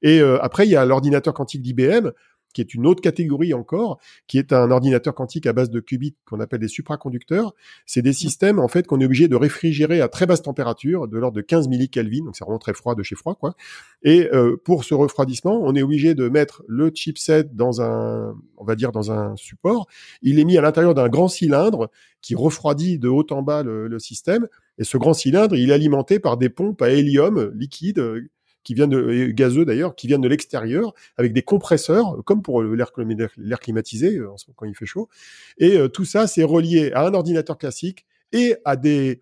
Et 0.01 0.19
euh, 0.19 0.41
après, 0.41 0.65
il 0.65 0.71
y 0.71 0.75
a 0.75 0.85
l'ordinateur 0.85 1.33
quantique 1.33 1.61
d'IBM 1.61 2.11
qui 2.53 2.61
est 2.61 2.73
une 2.73 2.87
autre 2.87 3.01
catégorie 3.01 3.53
encore, 3.53 3.99
qui 4.27 4.37
est 4.37 4.53
un 4.53 4.71
ordinateur 4.71 5.13
quantique 5.13 5.45
à 5.45 5.53
base 5.53 5.69
de 5.69 5.79
qubits 5.79 6.15
qu'on 6.25 6.39
appelle 6.39 6.59
des 6.59 6.67
supraconducteurs. 6.67 7.53
C'est 7.85 8.01
des 8.01 8.11
mmh. 8.11 8.13
systèmes 8.13 8.59
en 8.59 8.67
fait 8.67 8.87
qu'on 8.87 8.99
est 8.99 9.05
obligé 9.05 9.27
de 9.27 9.35
réfrigérer 9.35 10.01
à 10.01 10.07
très 10.07 10.25
basse 10.25 10.41
température, 10.41 11.07
de 11.07 11.17
l'ordre 11.17 11.37
de 11.37 11.41
15 11.41 11.67
millikelvin, 11.67 12.25
donc 12.25 12.35
c'est 12.35 12.43
vraiment 12.43 12.59
très 12.59 12.73
froid 12.73 12.95
de 12.95 13.03
chez 13.03 13.15
froid 13.15 13.35
quoi. 13.35 13.55
Et 14.03 14.29
euh, 14.33 14.57
pour 14.63 14.83
ce 14.83 14.93
refroidissement, 14.93 15.59
on 15.61 15.75
est 15.75 15.81
obligé 15.81 16.15
de 16.15 16.29
mettre 16.29 16.63
le 16.67 16.91
chipset 16.93 17.45
dans 17.53 17.81
un, 17.81 18.35
on 18.57 18.65
va 18.65 18.75
dire 18.75 18.91
dans 18.91 19.11
un 19.11 19.35
support. 19.35 19.87
Il 20.21 20.39
est 20.39 20.45
mis 20.45 20.57
à 20.57 20.61
l'intérieur 20.61 20.93
d'un 20.93 21.09
grand 21.09 21.27
cylindre 21.27 21.89
qui 22.21 22.35
refroidit 22.35 22.99
de 22.99 23.07
haut 23.07 23.25
en 23.31 23.41
bas 23.41 23.63
le, 23.63 23.87
le 23.87 23.99
système. 23.99 24.47
Et 24.77 24.83
ce 24.83 24.97
grand 24.97 25.13
cylindre, 25.13 25.55
il 25.55 25.71
est 25.71 25.73
alimenté 25.73 26.19
par 26.19 26.37
des 26.37 26.49
pompes 26.49 26.81
à 26.81 26.89
hélium 26.89 27.51
liquide 27.53 28.29
qui 28.63 28.73
viennent 28.73 28.89
de, 28.89 29.27
gazeux 29.27 29.65
d'ailleurs, 29.65 29.95
qui 29.95 30.07
viennent 30.07 30.21
de 30.21 30.27
l'extérieur, 30.27 30.93
avec 31.17 31.33
des 31.33 31.41
compresseurs, 31.41 32.23
comme 32.25 32.41
pour 32.41 32.61
l'air 32.61 32.91
climatisé 33.59 34.17
euh, 34.17 34.29
quand 34.55 34.65
il 34.65 34.75
fait 34.75 34.85
chaud. 34.85 35.09
Et 35.57 35.77
euh, 35.77 35.87
tout 35.87 36.05
ça, 36.05 36.27
c'est 36.27 36.43
relié 36.43 36.91
à 36.93 37.05
un 37.05 37.13
ordinateur 37.13 37.57
classique 37.57 38.05
et 38.31 38.55
à 38.65 38.75
des 38.75 39.21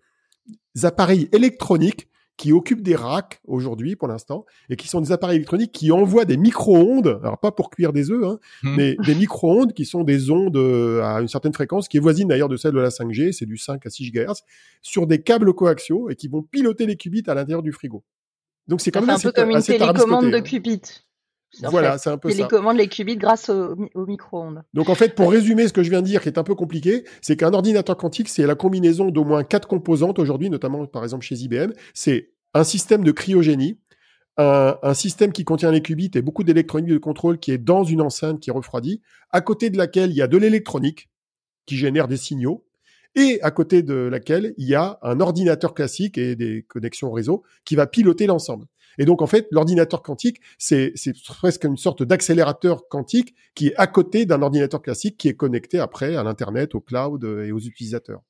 appareils 0.82 1.28
électroniques 1.32 2.08
qui 2.38 2.52
occupent 2.52 2.82
des 2.82 2.94
racks 2.94 3.40
aujourd'hui 3.46 3.96
pour 3.96 4.06
l'instant 4.06 4.46
et 4.70 4.76
qui 4.76 4.86
sont 4.86 5.00
des 5.00 5.10
appareils 5.10 5.36
électroniques 5.36 5.72
qui 5.72 5.90
envoient 5.90 6.24
des 6.24 6.36
micro-ondes, 6.36 7.18
alors 7.22 7.38
pas 7.38 7.50
pour 7.50 7.68
cuire 7.68 7.92
des 7.92 8.12
œufs, 8.12 8.24
hein, 8.24 8.38
hmm. 8.62 8.76
mais 8.76 8.96
des 9.04 9.16
micro-ondes 9.16 9.72
qui 9.72 9.84
sont 9.84 10.04
des 10.04 10.30
ondes 10.30 10.56
euh, 10.56 11.02
à 11.02 11.20
une 11.20 11.28
certaine 11.28 11.52
fréquence 11.52 11.88
qui 11.88 11.96
est 11.96 12.00
voisine 12.00 12.28
d'ailleurs 12.28 12.48
de 12.48 12.56
celle 12.56 12.72
de 12.72 12.78
la 12.78 12.90
5G, 12.90 13.32
c'est 13.32 13.44
du 13.44 13.58
5 13.58 13.84
à 13.84 13.90
6 13.90 14.12
GHz, 14.12 14.44
sur 14.82 15.08
des 15.08 15.20
câbles 15.20 15.52
coaxiaux 15.52 16.10
et 16.10 16.14
qui 16.14 16.28
vont 16.28 16.42
piloter 16.42 16.86
les 16.86 16.96
qubits 16.96 17.24
à 17.26 17.34
l'intérieur 17.34 17.62
du 17.62 17.72
frigo. 17.72 18.04
Donc 18.68 18.80
c'est 18.80 18.90
quand 18.90 19.00
même 19.00 19.10
un 19.10 19.18
peu 19.18 19.32
comme 19.32 19.50
une 19.50 19.62
télécommande 19.62 20.30
de 20.30 20.36
hein. 20.36 20.42
qubits. 20.42 20.82
Voilà, 21.62 21.96
c'est 21.96 22.10
un 22.10 22.18
peu 22.18 22.28
télécommande 22.28 22.76
les 22.76 22.88
qubits 22.88 23.16
grâce 23.16 23.48
au, 23.48 24.06
micro-ondes. 24.06 24.62
Donc 24.74 24.90
en 24.90 24.94
fait, 24.94 25.14
pour 25.14 25.30
résumer 25.30 25.66
ce 25.66 25.72
que 25.72 25.82
je 25.82 25.88
viens 25.88 26.02
de 26.02 26.06
dire, 26.06 26.20
qui 26.20 26.28
est 26.28 26.38
un 26.38 26.44
peu 26.44 26.54
compliqué, 26.54 27.04
c'est 27.22 27.36
qu'un 27.36 27.54
ordinateur 27.54 27.96
quantique, 27.96 28.28
c'est 28.28 28.46
la 28.46 28.54
combinaison 28.54 29.10
d'au 29.10 29.24
moins 29.24 29.44
quatre 29.44 29.66
composantes 29.66 30.18
aujourd'hui, 30.18 30.50
notamment 30.50 30.86
par 30.86 31.02
exemple 31.04 31.24
chez 31.24 31.36
IBM. 31.36 31.72
C'est 31.94 32.32
un 32.52 32.64
système 32.64 33.02
de 33.02 33.12
cryogénie, 33.12 33.78
un, 34.36 34.76
un, 34.82 34.94
système 34.94 35.32
qui 35.32 35.44
contient 35.44 35.70
les 35.70 35.80
qubits 35.80 36.10
et 36.14 36.22
beaucoup 36.22 36.44
d'électronique 36.44 36.90
de 36.90 36.98
contrôle 36.98 37.38
qui 37.38 37.50
est 37.50 37.58
dans 37.58 37.82
une 37.82 38.02
enceinte 38.02 38.40
qui 38.40 38.50
refroidit, 38.50 39.00
à 39.30 39.40
côté 39.40 39.70
de 39.70 39.78
laquelle 39.78 40.10
il 40.10 40.16
y 40.16 40.22
a 40.22 40.28
de 40.28 40.36
l'électronique 40.36 41.08
qui 41.66 41.76
génère 41.76 42.08
des 42.08 42.16
signaux, 42.16 42.67
et 43.14 43.40
à 43.42 43.50
côté 43.50 43.82
de 43.82 43.94
laquelle 43.94 44.54
il 44.58 44.68
y 44.68 44.74
a 44.74 44.98
un 45.02 45.20
ordinateur 45.20 45.74
classique 45.74 46.18
et 46.18 46.36
des 46.36 46.64
connexions 46.68 47.10
réseau 47.10 47.42
qui 47.64 47.76
va 47.76 47.86
piloter 47.86 48.26
l'ensemble. 48.26 48.66
Et 48.98 49.04
donc, 49.04 49.22
en 49.22 49.26
fait, 49.26 49.46
l'ordinateur 49.52 50.02
quantique, 50.02 50.40
c'est 50.58 50.92
presque 51.40 51.64
une 51.64 51.76
sorte 51.76 52.02
d'accélérateur 52.02 52.88
quantique 52.88 53.34
qui 53.54 53.68
est 53.68 53.76
à 53.76 53.86
côté 53.86 54.26
d'un 54.26 54.42
ordinateur 54.42 54.82
classique 54.82 55.16
qui 55.16 55.28
est 55.28 55.34
connecté 55.34 55.78
après 55.78 56.16
à 56.16 56.24
l'Internet, 56.24 56.74
au 56.74 56.80
cloud 56.80 57.24
et 57.24 57.52
aux 57.52 57.60
utilisateurs. 57.60 58.22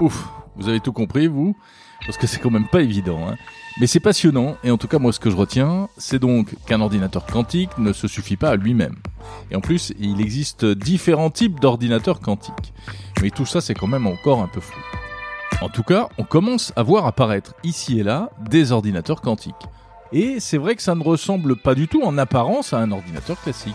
Ouf, 0.00 0.28
vous 0.56 0.68
avez 0.68 0.80
tout 0.80 0.92
compris, 0.92 1.26
vous 1.26 1.56
Parce 2.04 2.18
que 2.18 2.26
c'est 2.26 2.38
quand 2.38 2.50
même 2.50 2.68
pas 2.68 2.82
évident. 2.82 3.18
Hein 3.28 3.36
mais 3.78 3.86
c'est 3.86 4.00
passionnant, 4.00 4.56
et 4.64 4.70
en 4.70 4.78
tout 4.78 4.88
cas 4.88 4.98
moi 4.98 5.12
ce 5.12 5.20
que 5.20 5.30
je 5.30 5.36
retiens, 5.36 5.88
c'est 5.98 6.18
donc 6.18 6.54
qu'un 6.66 6.80
ordinateur 6.80 7.26
quantique 7.26 7.76
ne 7.76 7.92
se 7.92 8.08
suffit 8.08 8.36
pas 8.36 8.50
à 8.50 8.56
lui-même. 8.56 8.96
Et 9.50 9.56
en 9.56 9.60
plus, 9.60 9.92
il 9.98 10.20
existe 10.20 10.64
différents 10.64 11.30
types 11.30 11.60
d'ordinateurs 11.60 12.20
quantiques. 12.20 12.72
Mais 13.20 13.30
tout 13.30 13.44
ça 13.44 13.60
c'est 13.60 13.74
quand 13.74 13.86
même 13.86 14.06
encore 14.06 14.40
un 14.40 14.48
peu 14.48 14.60
flou. 14.60 14.80
En 15.60 15.68
tout 15.68 15.82
cas, 15.82 16.08
on 16.18 16.24
commence 16.24 16.72
à 16.76 16.82
voir 16.82 17.06
apparaître 17.06 17.54
ici 17.64 17.98
et 17.98 18.02
là 18.02 18.30
des 18.48 18.72
ordinateurs 18.72 19.20
quantiques. 19.20 19.54
Et 20.12 20.40
c'est 20.40 20.58
vrai 20.58 20.74
que 20.76 20.82
ça 20.82 20.94
ne 20.94 21.02
ressemble 21.02 21.56
pas 21.56 21.74
du 21.74 21.88
tout 21.88 22.02
en 22.02 22.16
apparence 22.16 22.72
à 22.72 22.78
un 22.78 22.92
ordinateur 22.92 23.40
classique 23.40 23.74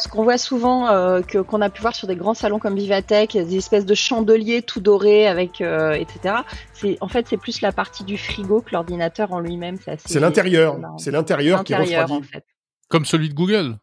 ce 0.00 0.08
qu'on 0.08 0.22
voit 0.22 0.38
souvent, 0.38 0.88
euh, 0.88 1.20
que 1.20 1.38
qu'on 1.38 1.60
a 1.60 1.70
pu 1.70 1.80
voir 1.80 1.94
sur 1.94 2.06
des 2.06 2.16
grands 2.16 2.34
salons 2.34 2.58
comme 2.58 2.76
Vivatech, 2.76 3.32
des 3.32 3.56
espèces 3.56 3.86
de 3.86 3.94
chandeliers 3.94 4.62
tout 4.62 4.80
dorés 4.80 5.26
avec, 5.26 5.60
euh, 5.60 5.92
etc. 5.92 6.36
C'est 6.72 6.98
en 7.00 7.08
fait 7.08 7.26
c'est 7.28 7.36
plus 7.36 7.60
la 7.60 7.72
partie 7.72 8.04
du 8.04 8.16
frigo 8.16 8.60
que 8.60 8.70
l'ordinateur 8.72 9.32
en 9.32 9.40
lui-même. 9.40 9.76
C'est 10.04 10.20
l'intérieur, 10.20 10.78
c'est 10.98 11.10
l'intérieur 11.10 11.64
qui 11.64 11.74
refroidit. 11.74 12.12
En 12.12 12.22
fait. 12.22 12.44
Comme 12.88 13.04
celui 13.04 13.28
de 13.28 13.34
Google. 13.34 13.78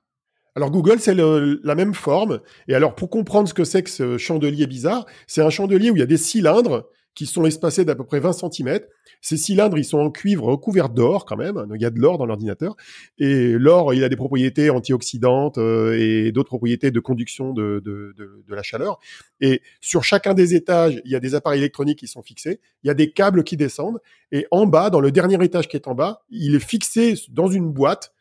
Alors 0.55 0.71
Google, 0.71 0.99
c'est 0.99 1.15
la 1.15 1.75
même 1.75 1.93
forme. 1.93 2.39
Et 2.67 2.75
alors 2.75 2.95
pour 2.95 3.09
comprendre 3.09 3.47
ce 3.47 3.53
que 3.53 3.65
c'est 3.65 3.83
que 3.83 3.89
ce 3.89 4.17
chandelier 4.17 4.67
bizarre, 4.67 5.05
c'est 5.27 5.41
un 5.41 5.49
chandelier 5.49 5.91
où 5.91 5.95
il 5.95 5.99
y 5.99 6.03
a 6.03 6.07
des 6.07 6.17
cylindres 6.17 6.85
qui 7.15 7.25
sont 7.25 7.45
espacés 7.45 7.85
d'à 7.85 7.95
peu 7.95 8.03
près 8.03 8.19
20 8.19 8.33
cm. 8.33 8.81
Ces 9.21 9.37
cylindres, 9.37 9.77
ils 9.77 9.85
sont 9.85 9.97
en 9.97 10.11
cuivre 10.11 10.45
recouverts 10.45 10.89
d'or 10.89 11.25
quand 11.25 11.37
même. 11.37 11.65
Il 11.73 11.81
y 11.81 11.85
a 11.85 11.89
de 11.89 11.99
l'or 11.99 12.17
dans 12.17 12.25
l'ordinateur. 12.25 12.75
Et 13.17 13.53
l'or, 13.53 13.93
il 13.93 14.03
a 14.03 14.09
des 14.09 14.17
propriétés 14.17 14.69
antioxydantes 14.69 15.57
euh, 15.57 15.97
et 15.97 16.31
d'autres 16.31 16.49
propriétés 16.49 16.91
de 16.91 16.99
conduction 16.99 17.53
de, 17.53 17.81
de, 17.83 18.43
la 18.49 18.63
chaleur. 18.63 18.99
Et 19.39 19.61
sur 19.81 20.03
chacun 20.03 20.33
des 20.33 20.55
étages, 20.55 21.01
il 21.05 21.11
y 21.11 21.15
a 21.15 21.19
des 21.19 21.35
appareils 21.35 21.59
électroniques 21.59 21.99
qui 21.99 22.07
sont 22.07 22.21
fixés. 22.21 22.59
Il 22.83 22.87
y 22.87 22.91
a 22.91 22.93
des 22.93 23.11
câbles 23.11 23.43
qui 23.43 23.57
descendent. 23.57 23.99
Et 24.31 24.45
en 24.51 24.65
bas, 24.65 24.89
dans 24.89 24.99
le 24.99 25.11
dernier 25.11 25.43
étage 25.43 25.67
qui 25.67 25.77
est 25.77 25.87
en 25.87 25.95
bas, 25.95 26.23
il 26.29 26.53
est 26.55 26.65
fixé 26.65 27.15
dans 27.29 27.47
une 27.47 27.71
boîte 27.71 28.11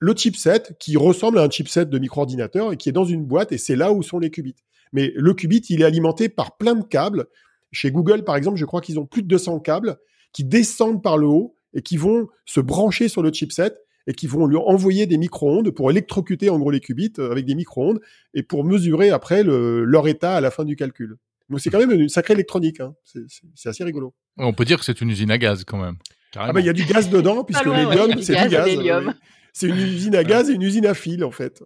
le 0.00 0.14
chipset 0.14 0.62
qui 0.78 0.96
ressemble 0.96 1.38
à 1.38 1.42
un 1.42 1.50
chipset 1.50 1.86
de 1.86 1.98
micro-ordinateur 1.98 2.72
et 2.72 2.76
qui 2.76 2.88
est 2.88 2.92
dans 2.92 3.04
une 3.04 3.24
boîte 3.24 3.50
et 3.50 3.58
c'est 3.58 3.74
là 3.74 3.92
où 3.92 4.02
sont 4.02 4.20
les 4.20 4.30
qubits. 4.30 4.54
Mais 4.92 5.12
le 5.16 5.34
qubit, 5.34 5.62
il 5.68 5.82
est 5.82 5.84
alimenté 5.84 6.28
par 6.28 6.56
plein 6.56 6.74
de 6.74 6.84
câbles 6.84 7.26
chez 7.72 7.90
Google, 7.90 8.24
par 8.24 8.36
exemple, 8.36 8.56
je 8.56 8.64
crois 8.64 8.80
qu'ils 8.80 8.98
ont 8.98 9.06
plus 9.06 9.22
de 9.22 9.28
200 9.28 9.60
câbles 9.60 9.98
qui 10.32 10.44
descendent 10.44 11.02
par 11.02 11.18
le 11.18 11.26
haut 11.26 11.54
et 11.74 11.82
qui 11.82 11.96
vont 11.96 12.28
se 12.44 12.60
brancher 12.60 13.08
sur 13.08 13.22
le 13.22 13.32
chipset 13.32 13.74
et 14.06 14.14
qui 14.14 14.26
vont 14.26 14.46
lui 14.46 14.56
envoyer 14.56 15.06
des 15.06 15.18
micro-ondes 15.18 15.70
pour 15.70 15.90
électrocuter 15.90 16.48
en 16.48 16.58
gros 16.58 16.70
les 16.70 16.80
qubits 16.80 17.12
euh, 17.18 17.30
avec 17.30 17.44
des 17.44 17.54
micro-ondes 17.54 18.00
et 18.34 18.42
pour 18.42 18.64
mesurer 18.64 19.10
après 19.10 19.42
le, 19.42 19.84
leur 19.84 20.08
état 20.08 20.34
à 20.34 20.40
la 20.40 20.50
fin 20.50 20.64
du 20.64 20.76
calcul. 20.76 21.16
Donc 21.50 21.60
c'est 21.60 21.70
quand 21.70 21.78
même 21.78 21.92
une 21.92 22.08
sacrée 22.08 22.34
électronique. 22.34 22.80
Hein. 22.80 22.94
C'est 23.54 23.68
assez 23.68 23.84
rigolo. 23.84 24.14
On 24.36 24.52
peut 24.52 24.64
dire 24.64 24.78
que 24.78 24.84
c'est 24.84 25.00
une 25.00 25.10
usine 25.10 25.30
à 25.30 25.38
gaz 25.38 25.64
quand 25.64 25.78
même. 25.78 25.96
Ah 26.36 26.52
bah 26.52 26.60
il 26.60 26.66
y 26.66 26.68
a 26.68 26.74
du 26.74 26.84
gaz 26.84 27.08
dedans 27.08 27.44
puisque 27.44 27.64
l'hélium 27.64 28.20
c'est 28.20 28.34
du 28.34 28.48
gaz. 28.48 28.68
C'est 29.54 29.66
une 29.66 29.78
usine 29.78 30.14
à 30.14 30.24
gaz 30.24 30.50
et 30.50 30.54
une 30.54 30.62
usine 30.62 30.86
à 30.86 30.94
fil 30.94 31.24
en 31.24 31.30
fait. 31.30 31.62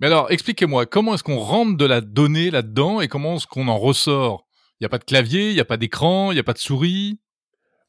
Mais 0.00 0.06
alors 0.06 0.30
expliquez-moi 0.30 0.86
comment 0.86 1.14
est-ce 1.14 1.24
qu'on 1.24 1.38
rentre 1.38 1.76
de 1.76 1.84
la 1.84 2.00
donnée 2.00 2.50
là-dedans 2.50 3.00
et 3.00 3.08
comment 3.08 3.36
est-ce 3.36 3.46
qu'on 3.46 3.68
en 3.68 3.78
ressort? 3.78 4.43
Il 4.80 4.84
n'y 4.84 4.86
a 4.86 4.88
pas 4.88 4.98
de 4.98 5.04
clavier, 5.04 5.50
il 5.50 5.54
n'y 5.54 5.60
a 5.60 5.64
pas 5.64 5.76
d'écran, 5.76 6.30
il 6.32 6.34
n'y 6.34 6.40
a 6.40 6.44
pas 6.44 6.52
de 6.52 6.58
souris. 6.58 7.18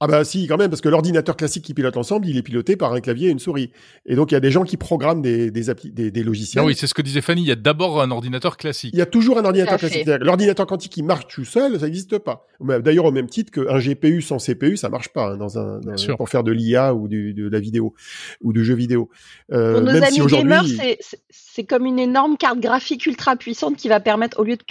Ah 0.02 0.08
bah 0.08 0.26
si, 0.26 0.46
quand 0.46 0.58
même, 0.58 0.70
parce 0.70 0.82
que 0.82 0.90
l'ordinateur 0.90 1.38
classique 1.38 1.64
qui 1.64 1.74
pilote 1.74 1.96
l'ensemble, 1.96 2.28
il 2.28 2.36
est 2.36 2.42
piloté 2.42 2.76
par 2.76 2.92
un 2.92 3.00
clavier 3.00 3.30
et 3.30 3.32
une 3.32 3.40
souris. 3.40 3.72
Et 4.06 4.16
donc 4.16 4.32
il 4.32 4.34
y 4.34 4.38
a 4.38 4.42
des 4.42 4.52
gens 4.52 4.66
qui 4.66 4.76
programment 4.76 5.22
des, 5.22 5.52
des, 5.52 5.74
des, 5.86 6.12
des 6.12 6.24
logiciels. 6.24 6.62
Ah 6.62 6.68
oui, 6.68 6.76
c'est 6.76 6.86
ce 6.86 6.94
que 6.94 7.02
disait 7.02 7.22
Fanny, 7.22 7.44
il 7.44 7.48
y 7.48 7.52
a 7.52 7.56
d'abord 7.56 8.02
un 8.02 8.12
ordinateur 8.12 8.58
classique. 8.58 8.92
Il 8.94 9.00
y 9.00 9.02
a 9.02 9.06
toujours 9.06 9.38
un 9.38 9.46
ordinateur 9.46 9.80
classique. 9.80 10.06
L'ordinateur 10.20 10.68
quantique 10.68 10.92
qui 10.92 11.02
marche 11.02 11.28
tout 11.28 11.46
seul, 11.46 11.80
ça 11.80 11.86
n'existe 11.86 12.18
pas. 12.18 12.46
D'ailleurs, 12.60 13.06
au 13.06 13.12
même 13.12 13.30
titre 13.30 13.54
qu'un 13.54 13.80
GPU 13.80 14.22
sans 14.22 14.38
CPU, 14.38 14.76
ça 14.76 14.90
marche 14.90 15.10
pas 15.14 15.32
hein, 15.32 15.38
dans 15.38 15.58
un, 15.58 15.80
pour 16.18 16.28
faire 16.28 16.44
de 16.44 16.52
l'IA 16.52 16.94
ou 16.94 17.08
du, 17.08 17.34
de 17.34 17.48
la 17.48 17.62
vidéo 17.62 17.94
ou 18.42 18.52
du 18.52 18.66
jeu 18.66 18.76
vidéo. 18.76 19.10
Euh, 19.54 19.76
pour 19.76 19.82
nos 19.82 20.04
amis 20.04 20.26
gamers, 20.28 20.66
c'est 21.30 21.64
comme 21.64 21.86
une 21.86 22.00
énorme 22.00 22.36
carte 22.36 22.60
graphique 22.60 23.06
ultra 23.06 23.38
puissante 23.38 23.78
qui 23.78 23.88
va 23.88 24.02
permettre, 24.02 24.42
au 24.42 24.44
lieu 24.44 24.58
de 24.58 24.64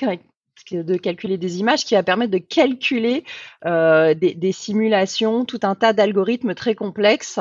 de 0.72 0.96
calculer 0.96 1.38
des 1.38 1.58
images 1.58 1.84
qui 1.84 1.94
va 1.94 2.02
permettre 2.02 2.32
de 2.32 2.38
calculer 2.38 3.24
euh, 3.66 4.14
des, 4.14 4.52
simulations, 4.52 5.44
tout 5.44 5.60
un 5.62 5.74
tas 5.74 5.92
d'algorithmes 5.92 6.54
très 6.54 6.74
complexes. 6.74 7.38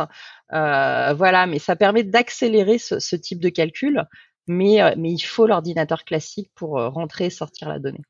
Euh, 0.53 1.13
voilà, 1.13 1.45
mais 1.47 1.59
ça 1.59 1.75
permet 1.75 2.03
d'accélérer 2.03 2.77
ce, 2.77 3.15
type 3.15 3.39
de 3.39 3.49
calcul. 3.49 4.03
Mais, 4.47 4.81
euh, 4.81 4.93
mais 4.97 5.11
il 5.11 5.21
faut 5.21 5.47
l'ordinateur 5.47 6.03
classique 6.03 6.49
pour 6.55 6.71
rentrer 6.71 7.25
et 7.25 7.29
sortir 7.29 7.69
la 7.69 7.79
donnée. 7.79 8.01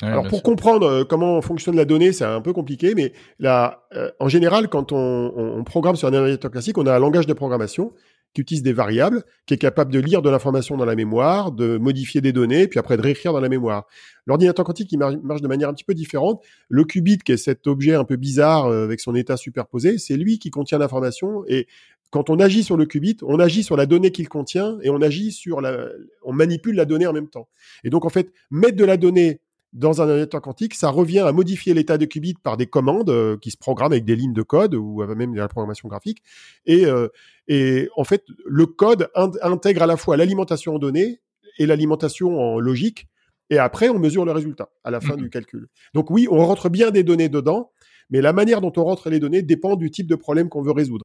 Alors 0.00 0.28
pour 0.28 0.44
comprendre 0.44 1.02
comment 1.02 1.40
fonctionne 1.42 1.74
la 1.74 1.84
donnée, 1.84 2.12
c'est 2.12 2.24
un 2.24 2.40
peu 2.40 2.52
compliqué, 2.52 2.94
mais 2.94 3.12
là, 3.40 3.88
en 4.20 4.28
général, 4.28 4.68
quand 4.68 4.92
on, 4.92 5.32
on, 5.36 5.64
programme 5.64 5.96
sur 5.96 6.06
un 6.06 6.14
ordinateur 6.14 6.52
classique, 6.52 6.78
on 6.78 6.86
a 6.86 6.94
un 6.94 7.00
langage 7.00 7.26
de 7.26 7.32
programmation 7.32 7.92
qui 8.34 8.40
utilise 8.40 8.62
des 8.62 8.72
variables, 8.72 9.24
qui 9.46 9.54
est 9.54 9.58
capable 9.58 9.92
de 9.92 9.98
lire 9.98 10.22
de 10.22 10.30
l'information 10.30 10.76
dans 10.76 10.84
la 10.84 10.94
mémoire, 10.94 11.52
de 11.52 11.78
modifier 11.78 12.20
des 12.20 12.32
données, 12.32 12.68
puis 12.68 12.78
après 12.78 12.96
de 12.96 13.02
réécrire 13.02 13.32
dans 13.32 13.40
la 13.40 13.48
mémoire. 13.48 13.86
L'ordinateur 14.26 14.64
quantique, 14.64 14.92
il 14.92 14.98
marche 14.98 15.40
de 15.40 15.48
manière 15.48 15.68
un 15.68 15.74
petit 15.74 15.84
peu 15.84 15.94
différente. 15.94 16.42
Le 16.68 16.84
qubit, 16.84 17.18
qui 17.18 17.32
est 17.32 17.36
cet 17.36 17.66
objet 17.66 17.94
un 17.94 18.04
peu 18.04 18.16
bizarre 18.16 18.66
euh, 18.66 18.84
avec 18.84 19.00
son 19.00 19.14
état 19.14 19.36
superposé, 19.36 19.98
c'est 19.98 20.16
lui 20.16 20.38
qui 20.38 20.50
contient 20.50 20.78
l'information 20.78 21.44
et 21.48 21.66
quand 22.10 22.30
on 22.30 22.40
agit 22.40 22.64
sur 22.64 22.76
le 22.76 22.86
qubit, 22.86 23.18
on 23.22 23.38
agit 23.38 23.62
sur 23.62 23.76
la 23.76 23.86
donnée 23.86 24.12
qu'il 24.12 24.28
contient 24.28 24.78
et 24.82 24.88
on 24.88 25.02
agit 25.02 25.30
sur 25.30 25.60
la, 25.60 25.88
on 26.22 26.32
manipule 26.32 26.76
la 26.76 26.86
donnée 26.86 27.06
en 27.06 27.12
même 27.12 27.28
temps. 27.28 27.48
Et 27.84 27.90
donc, 27.90 28.06
en 28.06 28.08
fait, 28.08 28.32
mettre 28.50 28.76
de 28.76 28.84
la 28.84 28.96
donnée 28.96 29.40
dans 29.72 30.00
un 30.00 30.08
ordinateur 30.08 30.40
quantique, 30.40 30.74
ça 30.74 30.88
revient 30.90 31.20
à 31.20 31.32
modifier 31.32 31.74
l'état 31.74 31.98
de 31.98 32.06
qubit 32.06 32.34
par 32.34 32.56
des 32.56 32.66
commandes 32.66 33.10
euh, 33.10 33.36
qui 33.36 33.50
se 33.50 33.56
programment 33.56 33.92
avec 33.92 34.04
des 34.04 34.16
lignes 34.16 34.32
de 34.32 34.42
code 34.42 34.74
ou 34.74 35.04
même 35.04 35.34
de 35.34 35.38
la 35.38 35.48
programmation 35.48 35.88
graphique. 35.88 36.22
Et, 36.66 36.86
euh, 36.86 37.08
et 37.48 37.88
en 37.96 38.04
fait, 38.04 38.24
le 38.46 38.66
code 38.66 39.10
intègre 39.14 39.82
à 39.82 39.86
la 39.86 39.96
fois 39.96 40.16
l'alimentation 40.16 40.76
en 40.76 40.78
données 40.78 41.20
et 41.58 41.66
l'alimentation 41.66 42.40
en 42.40 42.58
logique. 42.58 43.08
Et 43.50 43.58
après, 43.58 43.88
on 43.88 43.98
mesure 43.98 44.24
le 44.24 44.32
résultat 44.32 44.70
à 44.84 44.90
la 44.90 45.00
fin 45.00 45.14
mmh 45.14 45.22
du 45.22 45.30
calcul. 45.30 45.68
Donc 45.94 46.10
oui, 46.10 46.28
on 46.30 46.44
rentre 46.46 46.68
bien 46.68 46.90
des 46.90 47.02
données 47.02 47.28
dedans, 47.28 47.70
mais 48.10 48.20
la 48.20 48.32
manière 48.32 48.60
dont 48.60 48.72
on 48.76 48.84
rentre 48.84 49.08
les 49.10 49.20
données 49.20 49.42
dépend 49.42 49.76
du 49.76 49.90
type 49.90 50.06
de 50.06 50.16
problème 50.16 50.48
qu'on 50.48 50.62
veut 50.62 50.72
résoudre. 50.72 51.04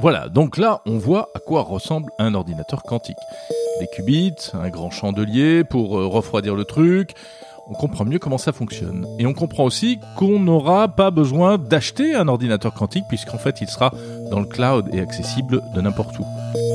Voilà, 0.00 0.28
donc 0.28 0.56
là, 0.56 0.80
on 0.86 0.96
voit 0.96 1.30
à 1.34 1.38
quoi 1.38 1.62
ressemble 1.62 2.10
un 2.18 2.34
ordinateur 2.34 2.82
quantique 2.82 3.16
des 3.80 3.86
qubits, 3.86 4.50
un 4.54 4.68
grand 4.68 4.90
chandelier 4.90 5.64
pour 5.64 5.98
euh, 5.98 6.06
refroidir 6.06 6.54
le 6.54 6.64
truc. 6.64 7.14
On 7.68 7.74
comprend 7.74 8.04
mieux 8.04 8.18
comment 8.18 8.38
ça 8.38 8.52
fonctionne. 8.52 9.06
Et 9.18 9.26
on 9.26 9.34
comprend 9.34 9.64
aussi 9.64 10.00
qu'on 10.16 10.40
n'aura 10.40 10.88
pas 10.88 11.10
besoin 11.10 11.58
d'acheter 11.58 12.14
un 12.14 12.28
ordinateur 12.28 12.74
quantique 12.74 13.04
puisqu'en 13.08 13.38
fait 13.38 13.60
il 13.60 13.68
sera 13.68 13.92
dans 14.30 14.40
le 14.40 14.46
cloud 14.46 14.88
et 14.92 15.00
accessible 15.00 15.62
de 15.74 15.80
n'importe 15.80 16.18
où. 16.18 16.24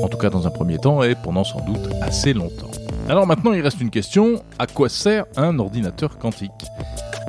En 0.02 0.08
tout 0.08 0.18
cas 0.18 0.30
dans 0.30 0.46
un 0.46 0.50
premier 0.50 0.78
temps 0.78 1.02
et 1.02 1.14
pendant 1.14 1.44
sans 1.44 1.60
doute 1.60 1.88
assez 2.00 2.32
longtemps. 2.32 2.70
Alors 3.08 3.26
maintenant 3.26 3.52
il 3.52 3.60
reste 3.60 3.80
une 3.80 3.90
question, 3.90 4.42
à 4.58 4.66
quoi 4.66 4.88
sert 4.88 5.26
un 5.36 5.58
ordinateur 5.58 6.18
quantique? 6.18 6.52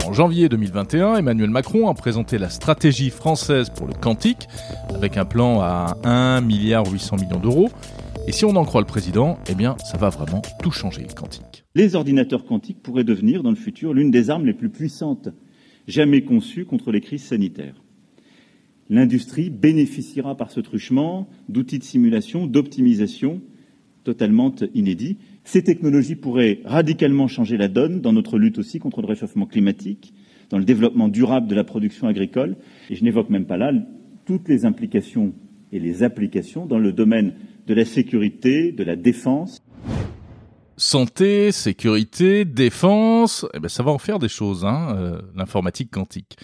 En 0.10 0.14
janvier 0.14 0.50
2021, 0.50 1.18
Emmanuel 1.18 1.52
Macron 1.52 1.88
a 1.88 1.94
présenté 1.94 2.40
la 2.40 2.50
stratégie 2.50 3.12
française 3.12 3.70
pour 3.70 3.86
le 3.86 3.94
quantique, 3.94 4.48
avec 4.96 5.18
un 5.18 5.26
plan 5.26 5.62
à 5.62 5.96
1,8 6.04 6.42
milliard 6.44 6.84
d'euros. 7.40 7.70
Et 8.30 8.32
si 8.32 8.46
on 8.46 8.56
en 8.58 8.64
croit 8.64 8.82
le 8.82 8.86
président, 8.86 9.40
eh 9.50 9.56
bien, 9.56 9.76
ça 9.80 9.98
va 9.98 10.10
vraiment 10.10 10.44
tout 10.62 10.70
changer, 10.70 11.02
le 11.02 11.16
quantique. 11.16 11.66
Les 11.74 11.96
ordinateurs 11.96 12.46
quantiques 12.46 12.80
pourraient 12.80 13.04
devenir, 13.04 13.42
dans 13.42 13.50
le 13.50 13.56
futur, 13.56 13.92
l'une 13.92 14.12
des 14.12 14.30
armes 14.30 14.46
les 14.46 14.54
plus 14.54 14.70
puissantes 14.70 15.30
jamais 15.88 16.22
conçues 16.22 16.66
contre 16.66 16.92
les 16.92 17.02
crises 17.02 17.24
sanitaires. 17.24 17.82
L'industrie 18.88 19.50
bénéficiera 19.50 20.38
par 20.38 20.52
ce 20.52 20.60
truchement 20.60 21.28
d'outils 21.50 21.80
de 21.80 21.84
simulation, 21.84 22.46
d'optimisation 22.46 23.42
totalement 24.04 24.54
inédits. 24.76 25.18
Ces 25.44 25.64
technologies 25.64 26.16
pourraient 26.16 26.60
radicalement 26.66 27.28
changer 27.28 27.58
la 27.58 27.68
donne 27.68 28.00
dans 28.00 28.14
notre 28.14 28.38
lutte 28.38 28.60
aussi 28.60 28.78
contre 28.78 29.02
le 29.02 29.08
réchauffement 29.08 29.48
climatique, 29.48 30.14
dans 30.52 30.60
le 30.60 30.66
développement 30.66 31.08
durable 31.08 31.48
de 31.48 31.56
la 31.56 31.64
production 31.64 32.08
agricole. 32.08 32.58
Et 32.92 32.96
je 32.96 33.04
n'évoque 33.04 33.32
même 33.32 33.48
pas 33.48 33.58
là 33.58 33.72
toutes 34.26 34.48
les 34.48 34.66
implications 34.66 35.34
et 35.72 35.80
les 35.80 36.04
applications 36.04 36.68
dans 36.68 36.80
le 36.80 36.94
domaine 36.94 37.34
de 37.70 37.76
la 37.76 37.86
sécurité, 37.86 38.72
de 38.72 38.84
la 38.84 38.96
défense. 38.96 39.62
Santé, 40.76 41.52
sécurité, 41.52 42.44
défense, 42.44 43.46
eh 43.54 43.60
ben 43.60 43.70
ça 43.70 43.84
va 43.84 43.92
en 43.92 44.00
faire 44.00 44.18
des 44.18 44.28
choses, 44.28 44.66
hein, 44.66 44.96
euh, 44.98 45.22
l'informatique 45.36 45.92
quantique. 45.92 46.38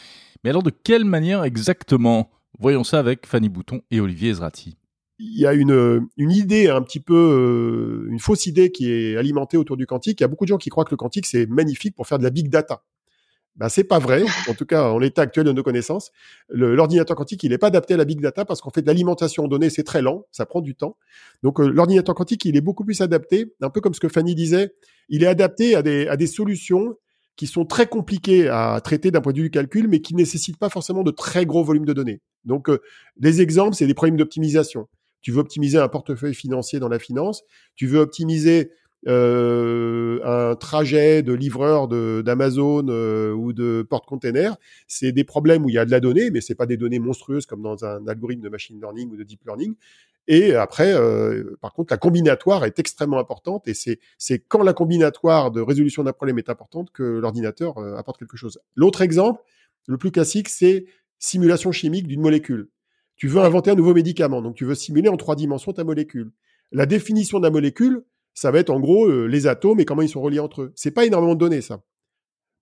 Mais 0.43 0.51
alors 0.51 0.61
de 0.61 0.69
quelle 0.69 1.03
manière 1.03 1.43
exactement? 1.43 2.29
Voyons 2.59 2.83
ça 2.83 2.99
avec 2.99 3.25
Fanny 3.25 3.49
Bouton 3.49 3.81
et 3.89 3.99
Olivier 3.99 4.29
Ezrati. 4.29 4.77
Il 5.17 5.39
y 5.39 5.47
a 5.47 5.53
une, 5.53 6.07
une 6.17 6.31
idée 6.31 6.67
un 6.67 6.83
petit 6.83 6.99
peu, 6.99 7.15
euh, 7.15 8.11
une 8.11 8.19
fausse 8.19 8.45
idée 8.45 8.71
qui 8.71 8.91
est 8.91 9.17
alimentée 9.17 9.57
autour 9.57 9.77
du 9.77 9.87
quantique. 9.87 10.19
Il 10.19 10.23
y 10.23 10.25
a 10.25 10.27
beaucoup 10.27 10.45
de 10.45 10.49
gens 10.49 10.57
qui 10.57 10.69
croient 10.69 10.85
que 10.85 10.91
le 10.91 10.97
quantique 10.97 11.25
c'est 11.25 11.47
magnifique 11.47 11.95
pour 11.95 12.05
faire 12.05 12.19
de 12.19 12.23
la 12.23 12.29
big 12.29 12.49
data. 12.49 12.83
Ben, 13.55 13.69
c'est 13.69 13.85
pas 13.85 13.99
vrai. 13.99 14.23
En 14.49 14.53
tout 14.53 14.65
cas, 14.65 14.89
en 14.89 14.99
l'état 14.99 15.21
actuel 15.21 15.45
de 15.45 15.53
nos 15.53 15.63
connaissances, 15.63 16.11
l'ordinateur 16.49 17.15
quantique, 17.15 17.41
il 17.43 17.51
n'est 17.51 17.57
pas 17.57 17.67
adapté 17.67 17.93
à 17.93 17.97
la 17.97 18.03
big 18.03 18.19
data 18.19 18.43
parce 18.43 18.59
qu'en 18.59 18.69
fait, 18.69 18.85
l'alimentation 18.85 19.45
en 19.45 19.47
données, 19.47 19.69
c'est 19.69 19.83
très 19.83 20.01
lent, 20.01 20.25
ça 20.31 20.45
prend 20.45 20.59
du 20.59 20.75
temps. 20.75 20.97
Donc, 21.41 21.61
euh, 21.61 21.67
l'ordinateur 21.67 22.15
quantique, 22.15 22.43
il 22.45 22.57
est 22.57 22.61
beaucoup 22.61 22.83
plus 22.83 22.99
adapté, 22.99 23.53
un 23.61 23.69
peu 23.69 23.79
comme 23.79 23.93
ce 23.93 24.01
que 24.01 24.09
Fanny 24.09 24.35
disait, 24.35 24.73
il 25.07 25.23
est 25.23 25.27
adapté 25.27 25.75
à 25.75 25.81
des, 25.81 26.07
à 26.07 26.17
des 26.17 26.27
solutions 26.27 26.97
qui 27.37 27.47
sont 27.47 27.65
très 27.65 27.87
compliquées 27.87 28.49
à 28.49 28.79
traiter 28.83 29.11
d'un 29.11 29.21
point 29.21 29.31
de 29.31 29.37
vue 29.37 29.43
du 29.45 29.51
calcul, 29.51 29.87
mais 29.87 30.01
qui 30.01 30.15
nécessitent 30.15 30.57
pas 30.57 30.69
forcément 30.69 31.03
de 31.03 31.11
très 31.11 31.45
gros 31.45 31.63
volumes 31.63 31.85
de 31.85 31.93
données. 31.93 32.21
Donc, 32.43 32.69
euh, 32.69 32.81
des 33.17 33.41
exemples, 33.41 33.75
c'est 33.75 33.87
des 33.87 33.93
problèmes 33.93 34.17
d'optimisation. 34.17 34.87
Tu 35.21 35.31
veux 35.31 35.39
optimiser 35.39 35.77
un 35.77 35.87
portefeuille 35.87 36.35
financier 36.35 36.79
dans 36.79 36.87
la 36.87 36.99
finance, 36.99 37.43
tu 37.75 37.87
veux 37.87 37.99
optimiser 37.99 38.69
euh, 39.07 40.19
un 40.23 40.55
trajet 40.55 41.21
de 41.21 41.33
livreur 41.33 41.87
d'Amazon 41.87 42.87
euh, 42.89 43.33
ou 43.33 43.53
de 43.53 43.85
porte-container, 43.87 44.57
c'est 44.87 45.11
des 45.11 45.23
problèmes 45.23 45.63
où 45.65 45.69
il 45.69 45.75
y 45.75 45.77
a 45.77 45.85
de 45.85 45.91
la 45.91 45.99
donnée, 45.99 46.31
mais 46.31 46.41
c'est 46.41 46.55
pas 46.55 46.65
des 46.65 46.77
données 46.77 46.99
monstrueuses 46.99 47.45
comme 47.45 47.61
dans 47.61 47.85
un 47.85 48.07
algorithme 48.07 48.41
de 48.41 48.49
machine 48.49 48.79
learning 48.79 49.11
ou 49.11 49.17
de 49.17 49.23
deep 49.23 49.43
learning. 49.45 49.75
Et 50.27 50.55
après, 50.55 50.91
euh, 50.93 51.55
par 51.61 51.73
contre, 51.73 51.93
la 51.93 51.97
combinatoire 51.97 52.65
est 52.65 52.79
extrêmement 52.79 53.19
importante 53.19 53.67
et 53.67 53.75
c'est 53.75 54.39
quand 54.47 54.63
la 54.63 54.73
combinatoire 54.73 55.51
de 55.51 55.61
résolution 55.61 56.03
d'un 56.03 56.13
problème 56.13 56.39
est 56.39 56.49
importante 56.49 56.89
que 56.91 57.03
l'ordinateur 57.03 57.77
apporte 57.95 58.17
quelque 58.17 58.37
chose. 58.37 58.59
L'autre 58.75 59.01
exemple, 59.01 59.43
le 59.87 59.97
plus 59.97 60.11
classique, 60.11 60.49
c'est 60.49 60.85
simulation 61.19 61.71
chimique 61.71 62.07
d'une 62.07 62.21
molécule. 62.21 62.69
Tu 63.17 63.27
veux 63.27 63.41
inventer 63.41 63.71
un 63.71 63.75
nouveau 63.75 63.93
médicament, 63.93 64.41
donc 64.41 64.55
tu 64.55 64.65
veux 64.65 64.75
simuler 64.75 65.09
en 65.09 65.17
trois 65.17 65.35
dimensions 65.35 65.71
ta 65.73 65.83
molécule. 65.83 66.31
La 66.71 66.85
définition 66.85 67.39
de 67.39 67.43
la 67.43 67.51
molécule, 67.51 68.03
ça 68.35 68.51
va 68.51 68.59
être 68.59 68.69
en 68.69 68.79
gros 68.79 69.07
euh, 69.07 69.25
les 69.25 69.47
atomes 69.47 69.79
et 69.79 69.85
comment 69.85 70.03
ils 70.03 70.09
sont 70.09 70.21
reliés 70.21 70.39
entre 70.39 70.63
eux. 70.63 70.73
C'est 70.75 70.91
pas 70.91 71.05
énormément 71.05 71.33
de 71.33 71.39
données, 71.39 71.61
ça. 71.61 71.81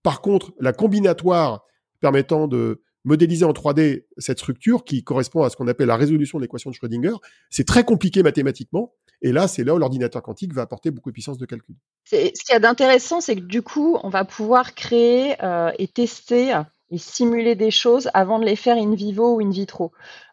Par 0.03 0.21
contre, 0.21 0.53
la 0.59 0.71
combinatoire 0.71 1.65
permettant 1.99 2.47
de 2.47 2.81
modéliser 3.05 3.43
en 3.43 3.51
3D 3.51 4.05
cette 4.17 4.39
structure 4.39 4.85
qui 4.85 5.03
correspond 5.03 5.43
à 5.43 5.49
ce 5.49 5.57
qu'on 5.57 5.67
appelle 5.67 5.87
la 5.87 5.97
résolution 5.97 6.37
de 6.37 6.43
l'équation 6.43 6.69
de 6.69 6.75
Schrödinger, 6.75 7.15
c'est 7.49 7.65
très 7.65 7.83
compliqué 7.83 8.23
mathématiquement. 8.23 8.93
Et 9.21 9.31
là, 9.31 9.47
c'est 9.47 9.63
là 9.63 9.73
où 9.73 9.77
l'ordinateur 9.77 10.21
quantique 10.21 10.53
va 10.53 10.61
apporter 10.61 10.91
beaucoup 10.91 11.09
de 11.09 11.13
puissance 11.13 11.37
de 11.37 11.45
calcul. 11.45 11.75
Ce 12.05 12.15
qu'il 12.15 12.31
y 12.51 12.55
a 12.55 12.59
d'intéressant, 12.59 13.21
c'est 13.21 13.35
que 13.35 13.41
du 13.41 13.61
coup, 13.61 13.97
on 14.03 14.09
va 14.09 14.25
pouvoir 14.25 14.75
créer 14.75 15.35
euh, 15.43 15.71
et 15.79 15.87
tester 15.87 16.53
et 16.91 16.97
simuler 16.97 17.55
des 17.55 17.71
choses 17.71 18.09
avant 18.13 18.39
de 18.39 18.45
les 18.45 18.55
faire 18.55 18.77
in 18.77 18.93
vivo 18.93 19.35
ou 19.35 19.41
in 19.41 19.49
vitro. 19.49 19.91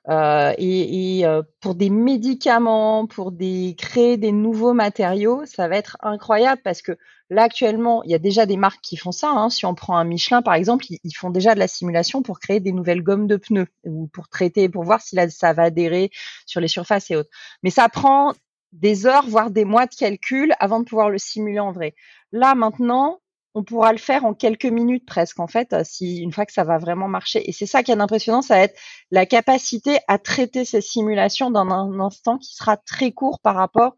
Euh, 0.09 0.55
et, 0.59 1.27
euh, 1.27 1.43
pour 1.61 1.75
des 1.75 1.91
médicaments, 1.91 3.07
pour 3.07 3.33
créer 3.77 4.17
des 4.17 4.33
nouveaux 4.33 4.73
matériaux, 4.73 5.43
ça 5.45 5.69
va 5.69 5.77
être 5.77 5.97
incroyable 6.01 6.61
parce 6.65 6.83
que 6.83 6.97
là 7.29 7.43
actuellement, 7.43 8.03
il 8.05 8.11
y 8.11 8.15
a 8.15 8.19
déjà 8.19 8.47
des 8.47 8.57
marques 8.57 8.81
qui 8.83 8.97
font 8.97 9.13
ça. 9.13 9.31
Hein. 9.31 9.51
Si 9.51 9.67
on 9.67 9.75
prend 9.75 9.97
un 9.97 10.05
Michelin 10.05 10.43
par 10.43 10.55
exemple, 10.55 10.87
ils, 10.89 11.13
font 11.13 11.31
déjà 11.31 11.55
de 11.55 11.59
la 11.59 11.69
simulation 11.69 12.23
pour 12.23 12.41
créer 12.41 12.61
des 12.61 12.73
nouvelles 12.73 13.03
gommes 13.03 13.27
de 13.27 13.37
pneus 13.37 13.69
ou 13.85 14.09
pour 14.09 14.29
traiter, 14.29 14.69
pour 14.69 14.85
voir 14.85 15.01
si 15.01 15.17
ça 15.31 15.53
va 15.53 15.65
adhérer 15.65 16.11
sur 16.47 16.61
les 16.61 16.69
surfaces 16.69 17.11
et 17.11 17.17
autres. 17.17 17.31
Mais 17.63 17.71
ça 17.71 17.89
prend 17.89 18.33
des 18.73 19.07
heures, 19.07 19.27
voire 19.27 19.51
des 19.51 19.65
mois 19.65 19.87
de 19.87 19.95
calcul 19.95 20.55
avant 20.61 20.81
de 20.81 20.85
pouvoir 20.85 21.11
le 21.11 21.19
simuler 21.19 21.61
en 21.61 21.73
vrai. 21.73 21.95
Là 22.33 22.55
maintenant, 22.55 23.21
on 23.55 23.65
pourra 23.65 23.93
le 23.93 23.99
faire 23.99 24.25
en 24.25 24.35
quelques 24.35 24.67
minutes 24.67 25.07
presque 25.07 25.41
en 25.41 25.47
fait, 25.47 25.75
si 25.85 26.19
une 26.19 26.33
fois 26.33 26.47
que 26.47 26.53
ça 26.53 26.65
va 26.65 26.79
vraiment 26.79 27.09
marcher. 27.09 27.49
Et 27.49 27.53
c'est 27.53 27.67
ça 27.67 27.83
qui 27.83 27.91
est 27.91 28.01
impressionnant, 28.01 28.43
ça 28.43 28.57
va 28.57 28.63
être 28.63 28.79
la 29.11 29.27
capacité 29.27 29.99
à 30.09 30.19
traiter 30.19 30.65
ces 30.65 30.81
simulations 30.81 31.51
dans 31.51 31.69
un 31.69 32.01
instant 32.01 32.39
qui 32.39 32.55
sera 32.55 32.77
très 32.77 33.13
court 33.13 33.41
par 33.41 33.57
rapport 33.57 33.97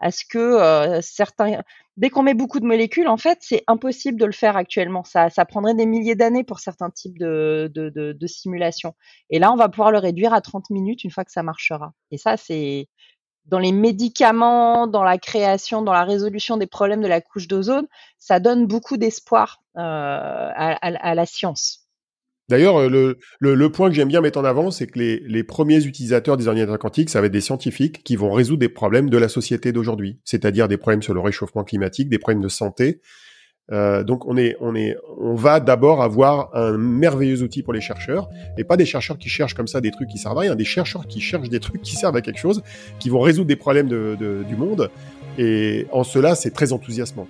à 0.00 0.10
ce 0.10 0.24
que 0.28 0.38
euh, 0.38 1.00
certains. 1.02 1.62
Dès 1.96 2.10
qu'on 2.10 2.24
met 2.24 2.34
beaucoup 2.34 2.58
de 2.58 2.66
molécules, 2.66 3.06
en 3.06 3.16
fait, 3.16 3.38
c'est 3.40 3.62
impossible 3.68 4.18
de 4.18 4.26
le 4.26 4.32
faire 4.32 4.56
actuellement. 4.56 5.04
Ça, 5.04 5.28
prendrait 5.48 5.74
des 5.74 5.86
milliers 5.86 6.16
d'années 6.16 6.42
pour 6.42 6.58
certains 6.58 6.90
types 6.90 7.16
de 7.18 8.26
simulations. 8.26 8.94
Et 9.30 9.38
là, 9.38 9.52
on 9.52 9.56
va 9.56 9.68
pouvoir 9.68 9.92
le 9.92 9.98
réduire 9.98 10.34
à 10.34 10.40
30 10.40 10.70
minutes 10.70 11.04
une 11.04 11.12
fois 11.12 11.24
que 11.24 11.30
ça 11.30 11.44
marchera. 11.44 11.92
Et 12.10 12.18
ça, 12.18 12.36
c'est 12.36 12.88
dans 13.46 13.58
les 13.58 13.72
médicaments, 13.72 14.86
dans 14.86 15.02
la 15.02 15.18
création, 15.18 15.82
dans 15.82 15.92
la 15.92 16.04
résolution 16.04 16.56
des 16.56 16.66
problèmes 16.66 17.02
de 17.02 17.08
la 17.08 17.20
couche 17.20 17.46
d'ozone, 17.46 17.86
ça 18.18 18.40
donne 18.40 18.66
beaucoup 18.66 18.96
d'espoir 18.96 19.62
euh, 19.76 19.80
à, 19.80 21.14
la 21.14 21.26
science. 21.26 21.80
D'ailleurs, 22.48 22.88
le, 22.88 23.18
le, 23.40 23.72
point 23.72 23.88
que 23.88 23.94
j'aime 23.94 24.08
bien 24.08 24.20
mettre 24.20 24.38
en 24.38 24.44
avant, 24.44 24.70
c'est 24.70 24.86
que 24.86 24.98
les, 24.98 25.20
les, 25.20 25.44
premiers 25.44 25.84
utilisateurs 25.84 26.36
des 26.36 26.46
ordinateurs 26.46 26.78
quantiques, 26.78 27.10
ça 27.10 27.20
va 27.20 27.26
être 27.26 27.32
des 27.32 27.40
scientifiques 27.40 28.02
qui 28.04 28.16
vont 28.16 28.32
résoudre 28.32 28.60
des 28.60 28.68
problèmes 28.68 29.08
de 29.08 29.16
la 29.16 29.28
société 29.28 29.72
d'aujourd'hui, 29.72 30.18
c'est-à-dire 30.24 30.68
des 30.68 30.76
problèmes 30.76 31.02
sur 31.02 31.14
le 31.14 31.20
réchauffement 31.20 31.64
climatique, 31.64 32.08
des 32.10 32.18
problèmes 32.18 32.42
de 32.42 32.48
santé, 32.48 33.00
euh, 33.72 34.04
donc 34.04 34.26
on 34.26 34.36
est, 34.36 34.56
on 34.60 34.74
est, 34.74 34.96
on 35.18 35.34
va 35.34 35.60
d'abord 35.60 36.02
avoir 36.02 36.54
un 36.54 36.76
merveilleux 36.76 37.42
outil 37.42 37.62
pour 37.62 37.72
les 37.72 37.80
chercheurs 37.80 38.28
et 38.58 38.64
pas 38.64 38.76
des 38.76 38.84
chercheurs 38.84 39.16
qui 39.16 39.28
cherchent 39.28 39.54
comme 39.54 39.68
ça 39.68 39.80
des 39.80 39.90
trucs 39.90 40.08
qui 40.08 40.18
servent 40.18 40.38
à 40.38 40.42
rien, 40.42 40.54
des 40.54 40.64
chercheurs 40.64 41.06
qui 41.06 41.20
cherchent 41.20 41.48
des 41.48 41.60
trucs 41.60 41.82
qui 41.82 41.96
servent 41.96 42.16
à 42.16 42.20
quelque 42.20 42.40
chose, 42.40 42.62
qui 42.98 43.08
vont 43.08 43.20
résoudre 43.20 43.48
des 43.48 43.56
problèmes 43.56 43.88
du 43.88 44.56
monde. 44.56 44.90
Et 45.38 45.86
en 45.90 46.04
cela, 46.04 46.34
c'est 46.34 46.50
très 46.50 46.72
enthousiasmant. 46.72 47.26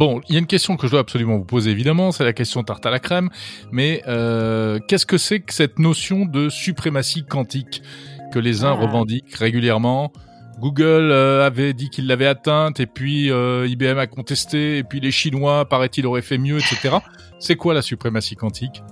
Bon, 0.00 0.22
il 0.30 0.32
y 0.32 0.36
a 0.36 0.38
une 0.38 0.46
question 0.46 0.78
que 0.78 0.86
je 0.86 0.92
dois 0.92 1.00
absolument 1.00 1.36
vous 1.36 1.44
poser, 1.44 1.70
évidemment, 1.70 2.10
c'est 2.10 2.24
la 2.24 2.32
question 2.32 2.62
tarte 2.62 2.86
à 2.86 2.90
la 2.90 3.00
crème. 3.00 3.28
Mais 3.70 4.02
euh, 4.08 4.78
qu'est-ce 4.88 5.04
que 5.04 5.18
c'est 5.18 5.40
que 5.40 5.52
cette 5.52 5.78
notion 5.78 6.24
de 6.24 6.48
suprématie 6.48 7.22
quantique? 7.22 7.82
Que 8.30 8.38
les 8.38 8.64
uns 8.64 8.76
ah. 8.78 8.82
revendiquent 8.84 9.34
régulièrement. 9.34 10.12
Google 10.60 11.10
euh, 11.10 11.46
avait 11.46 11.72
dit 11.72 11.88
qu'il 11.88 12.06
l'avait 12.06 12.26
atteinte, 12.26 12.80
et 12.80 12.86
puis 12.86 13.30
euh, 13.30 13.66
IBM 13.66 13.98
a 13.98 14.06
contesté, 14.06 14.76
et 14.76 14.84
puis 14.84 15.00
les 15.00 15.10
Chinois, 15.10 15.66
paraît-il, 15.66 16.06
auraient 16.06 16.20
fait 16.20 16.36
mieux, 16.36 16.58
etc. 16.58 16.98
C'est 17.38 17.56
quoi 17.56 17.72
la 17.72 17.80
suprématie 17.80 18.36
quantique? 18.36 18.82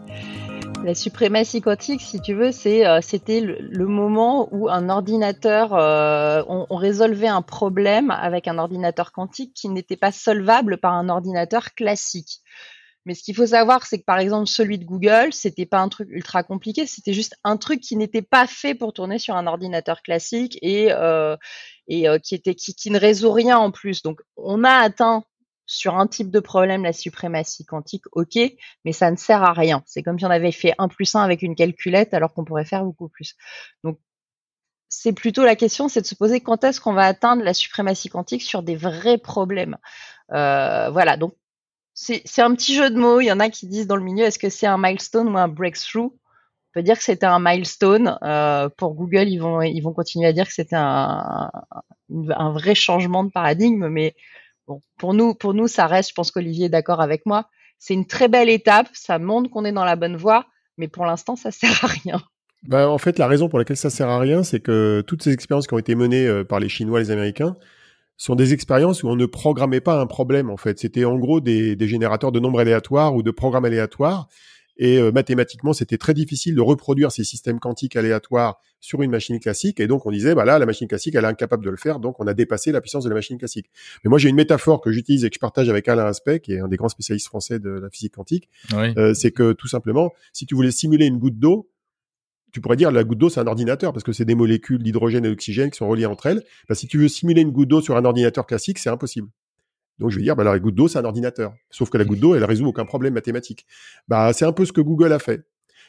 La 0.83 0.95
suprématie 0.95 1.61
quantique, 1.61 2.01
si 2.01 2.23
tu 2.23 2.33
veux, 2.33 2.53
c'est 2.53 2.87
euh, 2.87 3.01
c'était 3.03 3.41
le, 3.41 3.87
moment 3.87 4.49
où 4.51 4.71
un 4.71 4.89
ordinateur, 4.89 5.73
on, 6.49 6.67
on, 6.71 6.77
résolvait 6.77 7.29
un 7.29 7.43
problème 7.43 8.11
avec 8.11 8.49
un 8.49 8.57
ordinateur 8.57 9.13
quantique 9.13 9.53
qui 9.55 9.69
n'était 9.69 9.97
pas 9.97 10.13
solvable 10.13 10.79
par 10.79 10.95
un 10.95 11.11
ordinateur 11.11 11.75
classique. 11.75 12.41
Mais 13.09 13.15
ce 13.15 13.23
qu'il 13.23 13.35
faut 13.35 13.47
savoir, 13.47 13.87
c'est 13.87 13.99
que 13.99 14.05
par 14.05 14.19
exemple, 14.19 14.47
celui 14.47 14.79
de 14.79 14.85
Google, 14.85 15.33
c'était 15.33 15.65
pas 15.65 15.81
un 15.81 15.89
truc 15.89 16.11
ultra 16.11 16.43
compliqué, 16.43 16.87
c'était 16.87 17.15
juste 17.15 17.37
un 17.43 17.57
truc 17.57 17.81
qui 17.81 17.97
n'était 17.97 18.21
pas 18.21 18.47
fait 18.47 18.75
pour 18.75 18.93
tourner 18.93 19.19
sur 19.19 19.35
un 19.35 19.47
ordinateur 19.47 20.03
classique 20.03 20.59
et, 20.61 20.93
euh, 20.93 21.35
et 21.87 22.07
euh, 22.07 22.19
qui, 22.19 22.35
était, 22.35 22.55
qui, 22.55 22.75
qui 22.75 22.91
ne 22.91 22.99
résout 22.99 23.33
rien 23.33 23.57
en 23.57 23.71
plus. 23.71 24.03
Donc, 24.03 24.21
on 24.37 24.63
a 24.63 24.73
atteint 24.73 25.25
sur 25.65 25.97
un 25.97 26.07
type 26.07 26.31
de 26.31 26.39
problème 26.39 26.83
la 26.83 26.93
suprématie 26.93 27.65
quantique, 27.65 28.05
ok, 28.13 28.39
mais 28.85 28.93
ça 28.93 29.11
ne 29.11 29.17
sert 29.17 29.43
à 29.43 29.55
rien. 29.55 29.83
C'est 29.87 30.03
comme 30.03 30.19
si 30.19 30.27
on 30.27 30.31
avait 30.31 30.53
fait 30.53 30.75
1 30.77 30.89
plus 30.89 31.15
1 31.15 31.23
avec 31.23 31.41
une 31.41 31.57
calculette 31.57 32.13
alors 32.13 32.35
qu'on 32.35 32.45
pourrait 32.45 32.67
faire 32.67 32.85
beaucoup 32.85 33.09
plus. 33.09 33.37
Donc, 33.85 33.99
c'est 34.91 35.15
plutôt 35.15 35.47
la 35.47 35.57
question, 35.57 35.89
c'est 35.89 36.03
de 36.03 36.07
se 36.07 36.15
poser 36.15 36.43
quand 36.43 36.63
est-ce 36.63 36.79
qu'on 36.79 36.93
va 36.93 37.07
atteindre 37.07 37.43
la 37.43 37.55
suprématie 37.55 38.11
quantique 38.11 38.43
sur 38.43 38.63
des 38.63 38.77
vrais 38.77 39.17
problèmes. 39.17 39.79
Euh, 40.33 40.91
voilà, 40.91 41.17
donc 41.17 41.35
c'est 42.01 42.43
un 42.43 42.55
petit 42.55 42.75
jeu 42.75 42.91
de 42.91 42.97
mots. 42.97 43.21
Il 43.21 43.27
y 43.27 43.33
en 43.33 43.41
a 43.41 43.51
qui 43.51 43.67
disent 43.67 43.87
dans 43.87 43.97
le 43.97 44.05
milieu, 44.05 44.25
est-ce 44.25 44.39
que 44.39 44.51
c'est 44.51 44.67
un 44.67 44.79
milestone 44.79 45.29
ou 45.29 45.37
un 45.37 45.49
breakthrough? 45.49 46.13
On 46.13 46.73
peut 46.75 46.83
dire 46.83 46.97
que 46.97 47.03
c'était 47.03 47.27
un 47.27 47.41
milestone. 47.41 48.17
Euh, 48.23 48.69
pour 48.69 48.95
Google, 48.95 49.29
ils 49.29 49.39
vont, 49.39 49.63
ils 49.63 49.83
continuer 49.83 50.29
à 50.29 50.33
dire 50.33 50.47
que 50.47 50.53
c'était 50.53 50.77
un, 50.77 51.51
vrai 52.09 52.75
changement 52.75 53.25
de 53.25 53.31
paradigme. 53.31 53.89
Mais 53.89 54.15
bon, 54.69 54.81
pour 54.97 55.13
nous, 55.13 55.69
ça 55.69 55.87
reste. 55.87 56.11
Je 56.11 56.15
pense 56.15 56.31
qu'Olivier 56.31 56.67
est 56.67 56.71
d'accord 56.71 57.01
avec 57.01 57.27
moi. 57.27 57.49
C'est 57.81 57.95
une 57.95 58.07
très 58.07 58.29
belle 58.29 58.49
étape. 58.49 58.89
Ça 58.93 59.19
montre 59.19 59.51
qu'on 59.51 59.65
est 59.65 59.73
dans 59.73 59.85
la 59.85 59.97
bonne 59.97 60.17
voie. 60.17 60.47
Mais 60.77 60.87
pour 60.87 61.05
l'instant, 61.05 61.35
ça 61.35 61.51
sert 61.51 61.85
à 61.85 61.89
rien. 61.89 62.23
Bah, 62.63 62.89
en 62.89 62.99
fait, 62.99 63.19
la 63.19 63.27
raison 63.27 63.49
pour 63.49 63.59
laquelle 63.59 63.77
ça 63.77 63.91
sert 63.91 64.09
à 64.09 64.21
rien, 64.21 64.45
c'est 64.45 64.61
que 64.61 65.03
toutes 65.07 65.23
ces 65.23 65.33
expériences 65.33 65.67
qui 65.67 65.75
ont 65.75 65.79
été 65.79 65.97
menées 65.97 66.27
euh, 66.27 66.45
par 66.45 66.61
les 66.61 66.69
Chinois 66.69 67.01
et 67.01 67.05
les 67.05 67.11
Américains, 67.11 67.57
sont 68.19 68.35
des 68.35 68.53
expériences 68.53 69.03
où 69.03 69.09
on 69.09 69.17
ne 69.17 69.25
programmait 69.25 69.81
pas 69.81 69.99
un 69.99 70.07
problème 70.07 70.51
en 70.51 70.59
fait. 70.59 70.79
C'était 70.79 71.07
en 71.07 71.17
gros 71.17 71.41
des, 71.41 71.77
des, 71.77 71.89
générateurs 71.89 72.33
de 72.33 72.41
nombres 72.41 72.61
aléatoires 72.61 73.15
ou 73.15 73.23
de 73.23 73.31
programmes 73.31 73.65
aléatoires. 73.65 74.29
Et 74.79 74.99
euh, 74.99 75.11
mathématiquement, 75.11 75.73
c'était 75.73 75.99
très 75.99 76.15
difficile 76.15 76.55
de 76.55 76.61
reproduire 76.61 77.11
ces 77.11 77.25
systèmes 77.25 77.59
quantiques 77.59 77.97
aléatoires 77.97 78.61
sur 78.81 79.03
une 79.03 79.11
machine 79.11 79.41
classique. 79.41 79.81
Et 79.81 79.89
donc, 79.89 80.07
on 80.07 80.13
disait, 80.13 80.37
bah 80.37 80.45
là, 80.45 80.59
la 80.59 80.67
machine 80.67 80.87
classique, 80.87 81.17
elle 81.17 81.25
est 81.25 81.29
incapable 81.29 81.65
de 81.65 81.71
le 81.71 81.77
faire. 81.77 81.99
Donc, 81.99 82.21
on 82.21 82.27
a 82.29 82.35
dépassé 82.35 82.71
la 82.71 82.81
puissance 82.81 83.03
de 83.03 83.09
la 83.09 83.17
machine 83.17 83.39
classique. 83.39 83.67
Mais 84.05 84.09
moi, 84.09 84.21
j'ai 84.21 84.29
une 84.29 84.37
métaphore 84.37 84.81
que 84.81 84.93
j'utilise 84.93 85.25
et 85.25 85.31
que 85.31 85.35
je 85.35 85.41
partage 85.41 85.69
avec 85.69 85.89
Alain 85.89 86.07
Aspect, 86.07 86.39
qui 86.39 86.53
est 86.53 86.61
un 86.61 86.69
des 86.69 86.77
grands 86.77 86.89
spécialistes 86.89 87.27
français 87.27 87.59
de 87.59 87.71
la 87.71 87.91
physique 87.91 88.15
quantique. 88.15 88.49
Euh, 88.73 89.15
c'est 89.15 89.33
que 89.33 89.53
tout 89.53 89.67
simplement, 89.67 90.13
si 90.33 90.47
tu 90.47 90.55
voulais 90.55 90.71
simuler 90.71 91.07
une 91.07 91.19
goutte 91.19 91.41
d'eau, 91.41 91.69
tu 92.53 92.61
pourrais 92.61 92.77
dire 92.77 92.91
la 92.91 93.05
goutte 93.05 93.19
d'eau 93.19 93.29
c'est 93.29 93.41
un 93.41 93.47
ordinateur 93.47 93.93
parce 93.93 94.05
que 94.05 94.13
c'est 94.13 94.25
des 94.25 94.35
molécules 94.35 94.83
d'hydrogène 94.83 95.25
et 95.25 95.29
d'oxygène 95.29 95.71
qui 95.71 95.79
sont 95.79 95.89
reliées 95.89 96.07
entre 96.07 96.27
elles. 96.27 96.43
Bah, 96.69 96.75
si 96.75 96.87
tu 96.87 96.99
veux 96.99 97.09
simuler 97.09 97.43
une 97.43 97.51
goutte 97.51 97.69
d'eau 97.69 97.81
sur 97.81 97.97
un 97.97 98.05
ordinateur 98.05 98.47
classique, 98.47 98.79
c'est 98.79 98.91
impossible. 98.91 99.29
Donc 99.99 100.11
je 100.11 100.17
vais 100.17 100.23
dire, 100.23 100.37
bah, 100.37 100.45
la 100.45 100.59
goutte 100.59 100.75
d'eau 100.75 100.89
c'est 100.89 100.99
un 100.99 101.05
ordinateur. 101.05 101.55
Sauf 101.71 101.91
que 101.91 101.99
la 101.99 102.05
goutte 102.05 102.21
d'eau 102.21 102.35
elle 102.35 102.45
résout 102.45 102.67
aucun 102.67 102.85
problème 102.85 103.15
mathématique. 103.15 103.67
Bah 104.07 104.33
c'est 104.33 104.45
un 104.45 104.53
peu 104.53 104.65
ce 104.65 104.73
que 104.73 104.81
Google 104.81 105.13
a 105.13 105.19
fait 105.19 105.45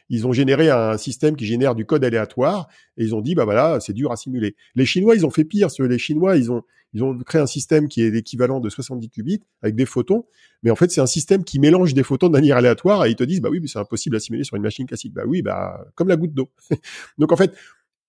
ils 0.09 0.27
ont 0.27 0.33
généré 0.33 0.69
un 0.69 0.97
système 0.97 1.35
qui 1.35 1.45
génère 1.45 1.75
du 1.75 1.85
code 1.85 2.03
aléatoire 2.03 2.67
et 2.97 3.03
ils 3.03 3.15
ont 3.15 3.21
dit 3.21 3.35
bah 3.35 3.45
voilà 3.45 3.79
c'est 3.79 3.93
dur 3.93 4.11
à 4.11 4.15
simuler. 4.15 4.55
Les 4.75 4.85
Chinois 4.85 5.15
ils 5.15 5.25
ont 5.25 5.29
fait 5.29 5.45
pire, 5.45 5.67
les 5.79 5.97
Chinois 5.97 6.37
ils 6.37 6.51
ont 6.51 6.63
ils 6.93 7.03
ont 7.03 7.15
créé 7.19 7.39
un 7.39 7.47
système 7.47 7.87
qui 7.87 8.01
est 8.01 8.09
l'équivalent 8.09 8.59
de 8.59 8.67
70 8.67 9.09
qubits 9.09 9.43
avec 9.61 9.75
des 9.75 9.85
photons, 9.85 10.25
mais 10.63 10.71
en 10.71 10.75
fait 10.75 10.91
c'est 10.91 11.01
un 11.01 11.07
système 11.07 11.43
qui 11.43 11.59
mélange 11.59 11.93
des 11.93 12.03
photons 12.03 12.27
de 12.27 12.33
manière 12.33 12.57
aléatoire 12.57 13.05
et 13.05 13.11
ils 13.11 13.15
te 13.15 13.23
disent 13.23 13.41
bah 13.41 13.49
oui 13.51 13.59
mais 13.61 13.67
c'est 13.67 13.79
impossible 13.79 14.15
à 14.15 14.19
simuler 14.19 14.43
sur 14.43 14.55
une 14.55 14.63
machine 14.63 14.87
classique. 14.87 15.13
Bah 15.13 15.23
oui 15.27 15.41
bah 15.41 15.85
comme 15.95 16.07
la 16.07 16.15
goutte 16.15 16.33
d'eau. 16.33 16.49
Donc 17.17 17.31
en 17.31 17.37
fait 17.37 17.53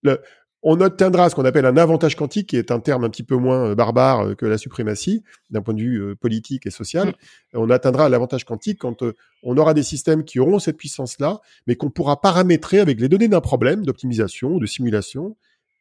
le, 0.02 0.18
on 0.62 0.80
atteindra 0.80 1.30
ce 1.30 1.34
qu'on 1.34 1.44
appelle 1.44 1.64
un 1.64 1.76
avantage 1.76 2.16
quantique, 2.16 2.48
qui 2.48 2.56
est 2.56 2.70
un 2.70 2.80
terme 2.80 3.04
un 3.04 3.10
petit 3.10 3.22
peu 3.22 3.36
moins 3.36 3.70
euh, 3.70 3.74
barbare 3.74 4.26
euh, 4.26 4.34
que 4.34 4.44
la 4.46 4.58
suprématie, 4.58 5.22
d'un 5.48 5.62
point 5.62 5.74
de 5.74 5.80
vue 5.80 6.02
euh, 6.02 6.14
politique 6.14 6.66
et 6.66 6.70
social. 6.70 7.08
Mm. 7.08 7.12
On 7.54 7.70
atteindra 7.70 8.08
l'avantage 8.08 8.44
quantique 8.44 8.78
quand 8.78 9.02
on 9.42 9.56
aura 9.56 9.74
des 9.74 9.82
systèmes 9.82 10.24
qui 10.24 10.38
auront 10.38 10.58
cette 10.58 10.76
puissance-là, 10.76 11.40
mais 11.66 11.76
qu'on 11.76 11.90
pourra 11.90 12.20
paramétrer 12.20 12.80
avec 12.80 13.00
les 13.00 13.08
données 13.08 13.28
d'un 13.28 13.40
problème 13.40 13.84
d'optimisation 13.84 14.54
ou 14.54 14.60
de 14.60 14.66
simulation 14.66 15.36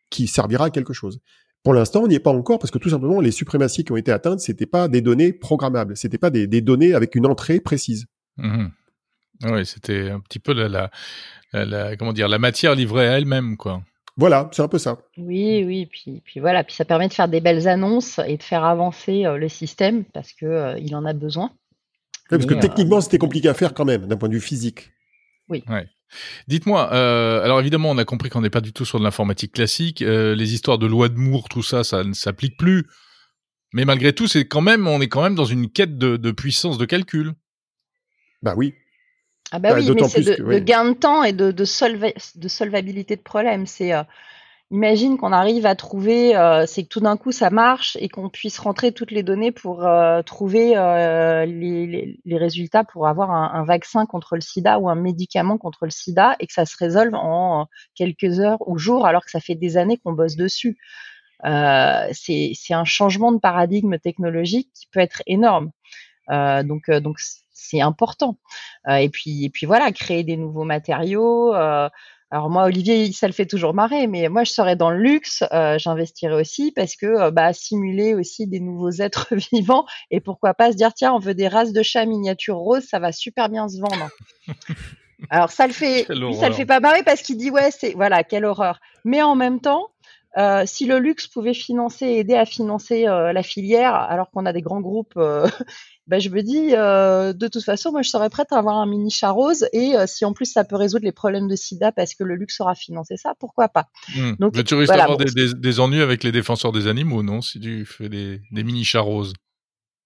qui 0.09 0.27
servira 0.27 0.65
à 0.65 0.69
quelque 0.69 0.93
chose. 0.93 1.19
Pour 1.63 1.73
l'instant, 1.73 2.03
on 2.03 2.07
n'y 2.07 2.15
est 2.15 2.19
pas 2.19 2.31
encore 2.31 2.57
parce 2.57 2.71
que 2.71 2.77
tout 2.77 2.89
simplement, 2.89 3.19
les 3.19 3.31
suprématies 3.31 3.83
qui 3.83 3.91
ont 3.91 3.97
été 3.97 4.11
atteintes, 4.11 4.39
c'était 4.39 4.65
pas 4.65 4.87
des 4.87 5.01
données 5.01 5.33
programmables, 5.33 5.97
c'était 5.97 6.17
pas 6.17 6.29
des, 6.29 6.47
données 6.61 6.93
avec 6.93 7.15
une 7.15 7.25
entrée 7.25 7.59
précise. 7.59 8.05
Mm-hmm. 8.37 8.69
Oui, 9.51 9.65
c'était 9.65 10.09
un 10.09 10.21
petit 10.21 10.39
peu 10.39 10.53
la, 10.53 10.89
la, 11.53 11.97
comment 11.97 12.13
dire, 12.13 12.29
la 12.29 12.39
matière 12.39 12.75
livrée 12.75 13.07
à 13.07 13.17
elle-même, 13.17 13.57
quoi. 13.57 13.83
Voilà, 14.19 14.49
c'est 14.51 14.61
un 14.61 14.67
peu 14.67 14.77
ça. 14.77 14.99
Oui, 15.17 15.63
oui, 15.65 15.87
puis, 15.87 16.21
puis 16.23 16.39
voilà, 16.39 16.63
puis 16.63 16.75
ça 16.75 16.85
permet 16.85 17.07
de 17.07 17.13
faire 17.13 17.27
des 17.27 17.41
belles 17.41 17.67
annonces 17.67 18.19
et 18.27 18.37
de 18.37 18.43
faire 18.43 18.63
avancer 18.63 19.25
euh, 19.25 19.37
le 19.37 19.49
système 19.49 20.03
parce 20.03 20.33
que 20.33 20.45
euh, 20.45 20.79
il 20.79 20.95
en 20.95 21.05
a 21.05 21.13
besoin. 21.13 21.51
parce 22.29 22.45
que 22.45 22.53
techniquement, 22.53 22.97
euh, 22.97 23.01
c'était 23.01 23.17
compliqué 23.17 23.47
à 23.47 23.53
faire 23.53 23.73
quand 23.73 23.85
même, 23.85 24.05
d'un 24.07 24.17
point 24.17 24.29
de 24.29 24.33
vue 24.35 24.41
physique. 24.41 24.91
Oui. 25.49 25.63
Dites-moi, 26.47 26.91
euh, 26.93 27.43
alors 27.43 27.59
évidemment, 27.59 27.91
on 27.91 27.97
a 27.97 28.05
compris 28.05 28.29
qu'on 28.29 28.41
n'est 28.41 28.49
pas 28.49 28.61
du 28.61 28.73
tout 28.73 28.85
sur 28.85 28.99
de 28.99 29.03
l'informatique 29.03 29.53
classique. 29.53 30.01
Euh, 30.01 30.35
les 30.35 30.53
histoires 30.53 30.77
de 30.77 30.87
loi 30.87 31.09
de 31.09 31.15
Moore, 31.15 31.49
tout 31.49 31.63
ça, 31.63 31.83
ça 31.83 32.03
ne 32.03 32.13
s'applique 32.13 32.57
plus. 32.57 32.87
Mais 33.73 33.85
malgré 33.85 34.13
tout, 34.13 34.27
c'est 34.27 34.47
quand 34.47 34.61
même, 34.61 34.87
on 34.87 35.01
est 35.01 35.07
quand 35.07 35.21
même 35.21 35.35
dans 35.35 35.45
une 35.45 35.69
quête 35.69 35.97
de, 35.97 36.31
puissance 36.31 36.77
de 36.77 36.85
calcul. 36.85 37.33
Bah 38.41 38.53
oui. 38.57 38.73
Ah 39.51 39.59
bah, 39.59 39.69
bah 39.69 39.79
oui, 39.79 39.91
mais 39.93 40.07
c'est 40.07 40.21
de, 40.21 40.59
gain 40.59 40.85
de 40.85 40.93
temps 40.93 41.23
et 41.23 41.33
de, 41.33 41.51
de, 41.51 41.63
de 42.39 42.47
solvabilité 42.47 43.15
de 43.15 43.21
problèmes. 43.21 43.65
C'est 43.65 43.93
euh, 43.93 44.03
imagine 44.69 45.17
qu'on 45.17 45.31
arrive 45.31 45.65
à 45.65 45.75
trouver, 45.75 46.35
euh, 46.35 46.67
c'est 46.67 46.83
que 46.83 46.89
tout 46.89 46.99
d'un 46.99 47.17
coup 47.17 47.31
ça 47.31 47.49
marche 47.49 47.97
et 47.99 48.09
qu'on 48.09 48.29
puisse 48.29 48.59
rentrer 48.59 48.91
toutes 48.91 49.09
les 49.09 49.23
données 49.23 49.51
pour 49.51 49.87
euh, 49.87 50.21
trouver 50.21 50.75
les, 51.47 52.19
les, 52.23 52.37
résultats 52.37 52.83
pour 52.83 53.07
avoir 53.07 53.31
un, 53.31 53.51
un, 53.59 53.63
vaccin 53.63 54.05
contre 54.05 54.35
le 54.35 54.41
sida 54.41 54.77
ou 54.77 54.87
un 54.87 54.95
médicament 54.95 55.57
contre 55.57 55.85
le 55.85 55.91
sida 55.91 56.35
et 56.39 56.45
que 56.45 56.53
ça 56.53 56.65
se 56.65 56.77
résolve 56.77 57.15
en 57.15 57.65
quelques 57.95 58.39
heures 58.39 58.59
ou 58.67 58.77
jours 58.77 59.07
alors 59.07 59.25
que 59.25 59.31
ça 59.31 59.39
fait 59.39 59.55
des 59.55 59.77
années 59.77 59.97
qu'on 59.97 60.13
bosse 60.13 60.35
dessus. 60.35 60.77
c'est 61.43 62.53
un 62.73 62.85
changement 62.85 63.31
de 63.31 63.39
paradigme 63.39 63.97
technologique 63.97 64.69
qui 64.75 64.85
peut 64.91 64.99
être 64.99 65.23
énorme. 65.25 65.71
donc 66.29 66.91
donc 66.91 67.17
c'est 67.59 67.81
important. 67.81 68.37
et 68.89 69.09
puis 69.09 69.45
et 69.45 69.49
puis 69.49 69.65
voilà, 69.65 69.91
créer 69.91 70.23
des 70.23 70.37
nouveaux 70.37 70.63
matériaux. 70.63 71.53
Alors 72.31 72.51
moi, 72.51 72.65
Olivier, 72.65 73.11
ça 73.11 73.25
le 73.25 73.33
fait 73.33 73.47
toujours 73.47 73.73
marrer, 73.73 74.05
mais 74.05 74.29
moi, 74.29 74.43
je 74.43 74.51
serais 74.51 74.75
dans 74.75 74.91
le 74.91 74.99
luxe, 74.99 75.43
euh, 75.51 75.79
j'investirais 75.79 76.39
aussi 76.39 76.71
parce 76.71 76.95
que 76.95 77.07
euh, 77.07 77.31
bah, 77.31 77.53
simuler 77.53 78.13
aussi 78.13 78.45
des 78.45 78.59
nouveaux 78.59 78.91
êtres 79.01 79.33
vivants 79.51 79.85
et 80.11 80.19
pourquoi 80.19 80.53
pas 80.53 80.71
se 80.71 80.77
dire 80.77 80.93
tiens, 80.93 81.13
on 81.13 81.19
veut 81.19 81.33
des 81.33 81.47
races 81.47 81.73
de 81.73 81.81
chats 81.81 82.05
miniatures 82.05 82.57
roses, 82.57 82.83
ça 82.83 82.99
va 82.99 83.11
super 83.11 83.49
bien 83.49 83.67
se 83.67 83.79
vendre. 83.79 84.09
Alors 85.31 85.49
ça 85.49 85.67
le 85.67 85.73
fait, 85.73 86.05
lui, 86.09 86.35
ça 86.35 86.47
le 86.47 86.55
fait 86.55 86.67
pas 86.67 86.79
marrer 86.79 87.03
parce 87.03 87.21
qu'il 87.23 87.35
dit 87.35 87.49
ouais, 87.49 87.71
c'est 87.71 87.93
voilà, 87.93 88.23
quelle 88.23 88.45
horreur. 88.45 88.79
Mais 89.03 89.21
en 89.21 89.35
même 89.35 89.59
temps, 89.59 89.89
euh, 90.37 90.63
si 90.65 90.85
le 90.85 90.99
luxe 90.99 91.27
pouvait 91.27 91.53
financer, 91.53 92.05
aider 92.05 92.35
à 92.35 92.45
financer 92.45 93.07
euh, 93.07 93.33
la 93.33 93.41
filière, 93.41 93.95
alors 93.95 94.29
qu'on 94.29 94.45
a 94.45 94.53
des 94.53 94.61
grands 94.61 94.81
groupes, 94.81 95.17
euh, 95.17 95.47
ben 96.09 96.19
je 96.19 96.29
me 96.29 96.41
dis, 96.41 96.71
de 96.71 97.47
toute 97.47 97.63
façon, 97.63 97.91
moi, 97.91 98.01
je 98.01 98.09
serais 98.09 98.29
prête 98.29 98.51
à 98.51 98.57
avoir 98.57 98.77
un 98.77 98.87
mini 98.87 99.11
chat 99.11 99.29
rose. 99.29 99.67
Et 99.73 99.93
si 100.07 100.25
en 100.25 100.33
plus 100.33 100.47
ça 100.47 100.63
peut 100.63 100.75
résoudre 100.75 101.05
les 101.05 101.11
problèmes 101.11 101.47
de 101.47 101.55
SIDA 101.55 101.91
parce 101.91 102.15
que 102.15 102.23
le 102.23 102.35
luxe 102.35 102.59
aura 102.59 102.75
financé 102.75 103.15
ça, 103.15 103.33
pourquoi 103.39 103.69
pas? 103.69 103.85
Mmh. 104.15 104.31
Donc, 104.39 104.55
Mais 104.55 104.63
tu 104.63 104.75
risques 104.75 104.91
d'avoir 104.91 105.17
des, 105.17 105.79
ennuis 105.79 106.01
avec 106.01 106.23
les 106.23 106.31
défenseurs 106.31 106.71
des 106.71 106.87
animaux, 106.87 107.23
non 107.23 107.41
Si 107.41 107.59
tu 107.59 107.85
fais 107.85 108.09
des, 108.09 108.41
des 108.51 108.63
mini 108.63 108.83
chats 108.83 109.01
roses? 109.01 109.33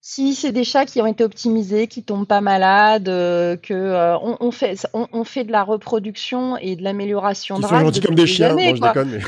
Si 0.06 0.34
c'est 0.34 0.52
des 0.52 0.64
chats 0.64 0.84
qui 0.84 1.00
ont 1.00 1.06
été 1.06 1.24
optimisés, 1.24 1.86
qui 1.86 2.02
tombent 2.02 2.26
pas 2.26 2.42
malades, 2.42 3.08
euh, 3.08 3.56
que 3.56 3.72
euh, 3.72 4.18
on, 4.18 4.50
fait 4.50 4.86
on, 4.92 5.24
fait 5.24 5.44
de 5.44 5.50
la 5.50 5.62
reproduction 5.62 6.58
et 6.58 6.76
de 6.76 6.82
l'amélioration 6.82 7.58
de 7.58 7.64
race. 7.64 8.00
comme 8.00 8.14
des 8.14 8.26
chiens, 8.26 8.50
années, 8.50 8.74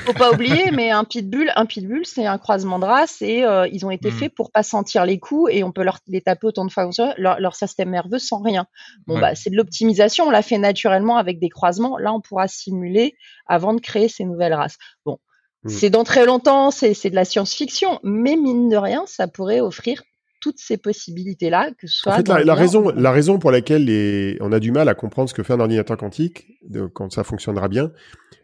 Faut 0.04 0.12
pas 0.12 0.30
oublier, 0.34 0.70
mais 0.72 0.90
un 0.90 1.04
pitbull, 1.04 1.50
un 1.56 1.64
pitbull, 1.64 2.04
c'est 2.04 2.26
un 2.26 2.36
croisement 2.36 2.78
de 2.78 2.84
race 2.84 3.22
et 3.22 3.42
euh, 3.42 3.66
ils 3.72 3.86
ont 3.86 3.90
été 3.90 4.10
hmm. 4.10 4.18
faits 4.18 4.34
pour 4.34 4.50
pas 4.50 4.62
sentir 4.62 5.06
les 5.06 5.18
coups 5.18 5.50
et 5.50 5.64
on 5.64 5.72
peut 5.72 5.82
leur 5.82 6.00
les 6.08 6.20
taper 6.20 6.48
autant 6.48 6.66
de 6.66 6.70
fois 6.70 6.90
leur, 7.16 7.40
leur 7.40 7.54
système 7.54 7.88
nerveux 7.88 8.18
sans 8.18 8.42
rien. 8.42 8.66
Bon 9.06 9.18
bah 9.18 9.34
c'est 9.34 9.48
de 9.48 9.56
l'optimisation, 9.56 10.26
on 10.26 10.30
l'a 10.30 10.42
fait 10.42 10.58
naturellement 10.58 11.16
avec 11.16 11.38
des 11.38 11.48
croisements. 11.48 11.96
Là 11.96 12.12
on 12.12 12.20
pourra 12.20 12.48
simuler 12.48 13.16
avant 13.46 13.72
de 13.72 13.80
créer 13.80 14.10
ces 14.10 14.26
nouvelles 14.26 14.52
races. 14.52 14.76
Bon. 15.06 15.20
Hmm. 15.62 15.70
C'est 15.70 15.88
dans 15.88 16.04
très 16.04 16.26
longtemps, 16.26 16.70
c'est 16.70 17.08
de 17.08 17.14
la 17.14 17.24
science-fiction, 17.24 17.98
mais 18.02 18.36
mine 18.36 18.68
de 18.68 18.76
rien, 18.76 19.04
ça 19.06 19.26
pourrait 19.26 19.60
offrir 19.60 20.02
toutes 20.46 20.60
ces 20.60 20.76
possibilités-là, 20.76 21.72
que 21.76 21.88
ce 21.88 21.98
soit. 21.98 22.12
En 22.12 22.16
fait, 22.18 22.28
la, 22.28 22.54
raison, 22.54 22.90
la 22.90 23.10
raison 23.10 23.40
pour 23.40 23.50
laquelle 23.50 23.86
les, 23.86 24.36
on 24.40 24.52
a 24.52 24.60
du 24.60 24.70
mal 24.70 24.88
à 24.88 24.94
comprendre 24.94 25.28
ce 25.28 25.34
que 25.34 25.42
fait 25.42 25.54
un 25.54 25.58
ordinateur 25.58 25.96
quantique, 25.96 26.46
de, 26.62 26.86
quand 26.86 27.12
ça 27.12 27.24
fonctionnera 27.24 27.66
bien, 27.66 27.90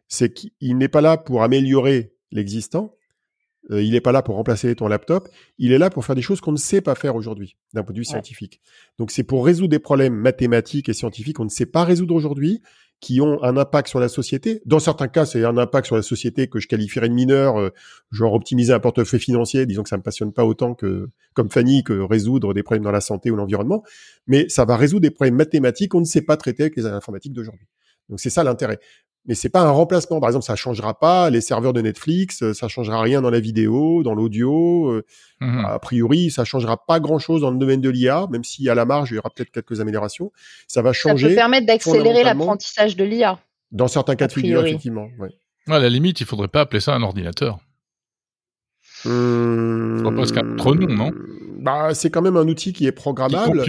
c'est 0.09 0.33
qu'il 0.33 0.77
n'est 0.77 0.89
pas 0.89 1.01
là 1.01 1.17
pour 1.17 1.45
améliorer 1.45 2.13
l'existant, 2.33 2.97
euh, 3.71 3.83
il 3.83 3.93
n'est 3.93 4.01
pas 4.01 4.13
là 4.13 4.23
pour 4.23 4.37
remplacer 4.37 4.75
ton 4.75 4.89
laptop, 4.89 5.29
il 5.59 5.73
est 5.73 5.79
là 5.79 5.91
pour 5.91 6.05
faire 6.05 6.17
des 6.17 6.23
choses 6.23 6.41
qu'on 6.41 6.53
ne 6.53 6.57
sait 6.57 6.81
pas 6.81 6.95
faire 6.95 7.15
aujourd'hui, 7.15 7.57
d'un 7.75 7.83
point 7.83 7.93
de 7.93 7.99
vue 7.99 8.05
scientifique. 8.05 8.61
Donc 8.99 9.11
c'est 9.11 9.23
pour 9.23 9.45
résoudre 9.45 9.69
des 9.69 9.79
problèmes 9.79 10.15
mathématiques 10.15 10.89
et 10.89 10.93
scientifiques 10.93 11.37
qu'on 11.37 11.45
ne 11.45 11.51
sait 11.51 11.67
pas 11.67 11.85
résoudre 11.85 12.15
aujourd'hui, 12.15 12.61
qui 13.03 13.21
ont 13.21 13.43
un 13.43 13.57
impact 13.57 13.89
sur 13.89 13.99
la 13.99 14.09
société. 14.09 14.63
Dans 14.65 14.79
certains 14.79 15.09
cas, 15.09 15.27
c'est 15.27 15.45
un 15.45 15.59
impact 15.59 15.87
sur 15.87 15.97
la 15.97 16.03
société 16.03 16.47
que 16.47 16.61
je 16.61 16.69
qualifierais 16.69 17.09
de 17.09 17.15
mineur, 17.15 17.59
euh, 17.59 17.71
genre 18.13 18.33
optimiser 18.33 18.73
un 18.73 18.79
portefeuille 18.79 19.19
financier, 19.21 19.67
disons 19.67 19.83
que 19.83 19.89
ça 19.89 19.97
me 19.97 20.03
passionne 20.03 20.33
pas 20.33 20.45
autant 20.45 20.75
que, 20.75 21.11
comme 21.35 21.51
Fanny, 21.51 21.83
que 21.83 21.99
résoudre 22.01 22.55
des 22.55 22.63
problèmes 22.63 22.85
dans 22.85 22.93
la 22.93 23.01
santé 23.01 23.33
ou 23.33 23.37
l'environnement. 23.37 23.83
Mais 24.29 24.49
ça 24.49 24.65
va 24.65 24.77
résoudre 24.77 25.03
des 25.03 25.11
problèmes 25.11 25.35
mathématiques 25.35 25.91
qu'on 25.91 26.01
ne 26.01 26.05
sait 26.05 26.23
pas 26.23 26.37
traiter 26.37 26.63
avec 26.63 26.77
les 26.77 26.87
informatiques 26.87 27.33
d'aujourd'hui. 27.33 27.67
Donc 28.09 28.21
c'est 28.21 28.31
ça 28.31 28.45
l'intérêt 28.45 28.79
mais 29.27 29.35
c'est 29.35 29.49
pas 29.49 29.61
un 29.61 29.71
remplacement. 29.71 30.21
Par 30.21 30.29
exemple, 30.31 30.45
ça 30.45 30.57
changera 30.57 30.99
pas 30.99 31.31
les 31.31 31.41
serveurs 31.41 31.73
de 31.73 31.81
Netflix, 31.81 32.43
euh, 32.43 32.55
ça 32.55 32.69
changera 32.69 33.01
rien 33.01 33.23
dans 33.23 33.31
la 33.31 33.41
vidéo, 33.41 34.03
dans 34.03 34.15
l'audio. 34.15 34.91
Euh, 34.91 35.05
mmh 35.41 35.65
a 35.65 35.79
priori, 35.79 36.31
ça 36.31 36.45
changera 36.45 36.77
pas 36.77 37.01
grand 37.01 37.19
chose 37.19 37.41
dans 37.41 37.51
le 37.51 37.59
domaine 37.59 37.81
de 37.81 37.89
l'IA, 37.89 38.27
même 38.31 38.45
si 38.45 38.69
à 38.69 38.75
la 38.75 38.85
marge, 38.85 39.11
il 39.11 39.15
y 39.15 39.19
aura 39.19 39.31
peut-être 39.31 39.51
quelques 39.51 39.81
améliorations. 39.81 40.33
Ça 40.67 40.83
va 40.83 40.93
changer. 40.93 41.27
Ça 41.27 41.29
peut 41.31 41.35
permettre 41.37 41.67
d'accélérer 41.67 42.25
l'apprentissage 42.25 42.97
de 42.97 43.05
l'IA. 43.05 43.39
Dans 43.71 43.89
certains 43.89 44.17
cas 44.17 44.27
de 44.27 44.33
figure, 44.33 44.65
effectivement. 44.67 45.09
Ouais. 45.19 45.31
À 45.69 45.79
la 45.79 45.89
limite, 45.89 46.21
il 46.21 46.27
faudrait 46.27 46.49
pas 46.49 46.63
appeler 46.63 46.81
ça 46.81 46.95
un 46.95 47.03
ordinateur. 47.03 47.59
Hum... 49.05 50.01
Qu'un 50.03 50.59
autre 50.59 50.75
nom, 50.75 50.95
non? 50.95 51.11
Bah, 51.59 51.95
c'est 51.95 52.11
quand 52.11 52.23
même 52.23 52.37
un 52.37 52.47
outil 52.49 52.73
qui 52.73 52.87
est 52.87 52.93
programmable. 52.93 53.65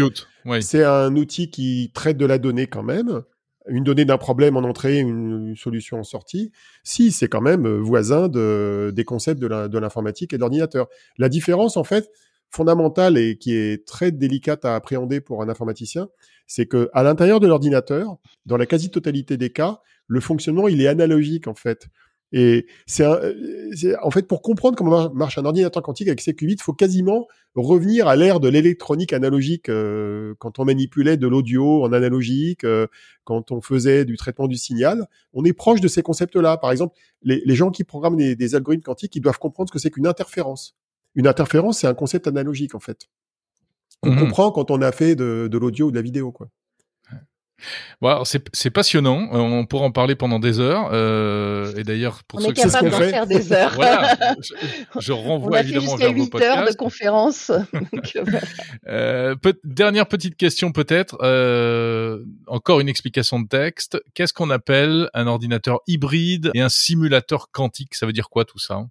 C'est 0.62 0.84
un 0.84 1.16
outil 1.16 1.50
qui 1.50 1.92
traite 1.94 2.18
de 2.18 2.26
la 2.26 2.40
donnée 2.40 2.68
quand 2.68 2.84
même 2.84 3.24
une 3.68 3.84
donnée 3.84 4.06
d'un 4.06 4.18
problème 4.18 4.58
en 4.58 4.62
entrée, 4.62 5.00
une, 5.00 5.56
solution 5.56 6.00
en 6.00 6.04
sortie, 6.04 6.52
si 6.84 7.12
c'est 7.12 7.28
quand 7.28 7.42
même 7.42 7.66
euh, 7.66 7.78
voisin 7.80 8.28
de, 8.28 8.92
des 8.96 9.04
concepts 9.04 9.42
de 9.42 9.78
l'informatique 9.78 10.34
et 10.34 10.38
de 10.38 10.42
l'ordinateur. 10.42 10.88
La 11.18 11.30
différence, 11.30 11.78
en 11.78 11.84
fait, 11.84 12.10
fondamentale 12.50 13.18
et 13.18 13.38
qui 13.38 13.56
est 13.56 13.86
très 13.86 14.12
délicate 14.12 14.64
à 14.64 14.76
appréhender 14.76 15.22
pour 15.22 15.42
un 15.42 15.50
informaticien, 15.50 16.08
c'est 16.46 16.68
que 16.68 16.90
à 16.94 17.04
l'intérieur 17.04 17.40
de 17.40 17.48
l'ordinateur, 17.48 18.18
dans 18.46 18.58
la 18.58 18.66
quasi-totalité 18.66 19.38
des 19.38 19.50
cas, 19.50 19.80
le 20.08 20.20
fonctionnement 20.20 20.68
il 20.68 20.82
est 20.82 20.88
analogique 20.88 21.48
en 21.48 21.56
fait. 21.56 21.88
Et 22.36 22.66
c'est 22.88 23.06
en 23.06 24.10
fait 24.10 24.28
pour 24.28 24.42
comprendre 24.42 24.76
comment 24.76 25.14
marche 25.14 25.38
un 25.38 25.46
ordinateur 25.46 25.84
quantique 25.84 26.08
avec 26.08 26.20
ces 26.20 26.34
qubits, 26.34 26.56
il 26.56 26.62
faut 26.62 26.74
quasiment 26.74 27.28
revenir 27.54 28.08
à 28.08 28.16
l'ère 28.16 28.40
de 28.40 28.50
l'électronique 28.50 29.14
analogique 29.14 29.70
euh, 29.70 30.34
quand 30.40 30.58
on 30.58 30.66
manipulait 30.66 31.16
de 31.16 31.28
l'audio 31.28 31.84
en 31.84 31.94
analogique, 31.94 32.64
euh, 32.64 32.88
quand 33.24 33.52
on 33.52 33.62
faisait 33.62 34.04
du 34.04 34.18
traitement 34.18 34.48
du 34.48 34.58
signal. 34.58 35.06
On 35.34 35.46
est 35.46 35.54
proche 35.54 35.80
de 35.80 35.88
ces 35.88 36.02
concepts-là. 36.02 36.58
Par 36.58 36.72
exemple, 36.72 36.98
les, 37.22 37.44
les 37.46 37.56
gens 37.56 37.70
qui 37.70 37.84
programment 37.84 38.18
des, 38.18 38.36
des, 38.36 38.56
algorithmes 38.56 38.82
quantiques, 38.82 39.16
ils 39.16 39.22
doivent 39.22 39.38
comprendre 39.38 39.70
ce 39.70 39.74
que 39.74 39.80
c'est 39.80 39.92
qu'une 39.92 40.08
interférence. 40.08 40.76
Une 41.14 41.28
interférence, 41.28 41.80
c'est 41.80 41.88
un 41.88 41.94
concept 41.94 42.26
analogique 42.26 42.74
en 42.74 42.80
fait. 42.80 43.10
On 44.02 44.10
mmh 44.10 44.20
comprend 44.20 44.52
quand 44.52 44.72
on 44.72 44.82
a 44.82 44.92
fait 44.92 45.16
de, 45.16 45.48
de 45.50 45.58
l'audio 45.60 45.88
ou 45.88 45.92
de 45.92 45.96
la 45.96 46.02
vidéo, 46.02 46.32
quoi. 46.32 46.50
Bon, 48.02 48.24
c'est 48.26 48.70
passionnant. 48.70 49.30
Euh, 49.34 49.38
on 49.38 49.66
pourra 49.66 49.86
en 49.86 49.92
parler 49.92 50.16
pendent 50.16 50.42
des 50.42 50.60
heures. 50.60 50.90
Euh, 50.92 51.74
et 51.76 51.84
d'ailleurs, 51.84 52.24
pour 52.28 52.40
on 52.40 52.44
ceux 52.44 52.52
est 52.52 52.54
capable 52.54 52.90
d'en 52.90 52.98
faire 52.98 53.28
des 53.28 53.54
heures. 53.54 53.72
voilà, 53.76 54.18
je, 55.00 55.12
renvoie 55.12 55.52
on 55.52 55.54
a 55.54 55.62
évidemment 55.62 55.98
fait 55.98 56.14
jusqu'à 56.16 56.38
8 56.40 56.42
heures 56.42 56.66
de 56.70 56.76
conférence. 56.76 57.52
euh, 58.88 59.36
dernière 59.64 60.08
petite 60.08 60.36
question 60.36 60.72
peut-être. 60.72 61.18
Euh, 61.22 62.24
encore 62.48 62.80
une 62.80 62.90
explication 62.90 63.40
de 63.40 63.48
texte. 63.48 64.02
Qu'est-ce 64.14 64.34
qu'on 64.34 64.50
appelle 64.50 65.10
un 65.14 65.28
ordinateur 65.28 65.80
hybride 65.88 66.52
et 66.54 66.62
un 66.62 66.70
simulateur 66.70 67.50
quantique? 67.52 67.96
Ça 67.96 68.06
veut 68.06 68.14
dire 68.14 68.30
quoi 68.30 68.46
tout 68.46 68.60
ça? 68.60 68.86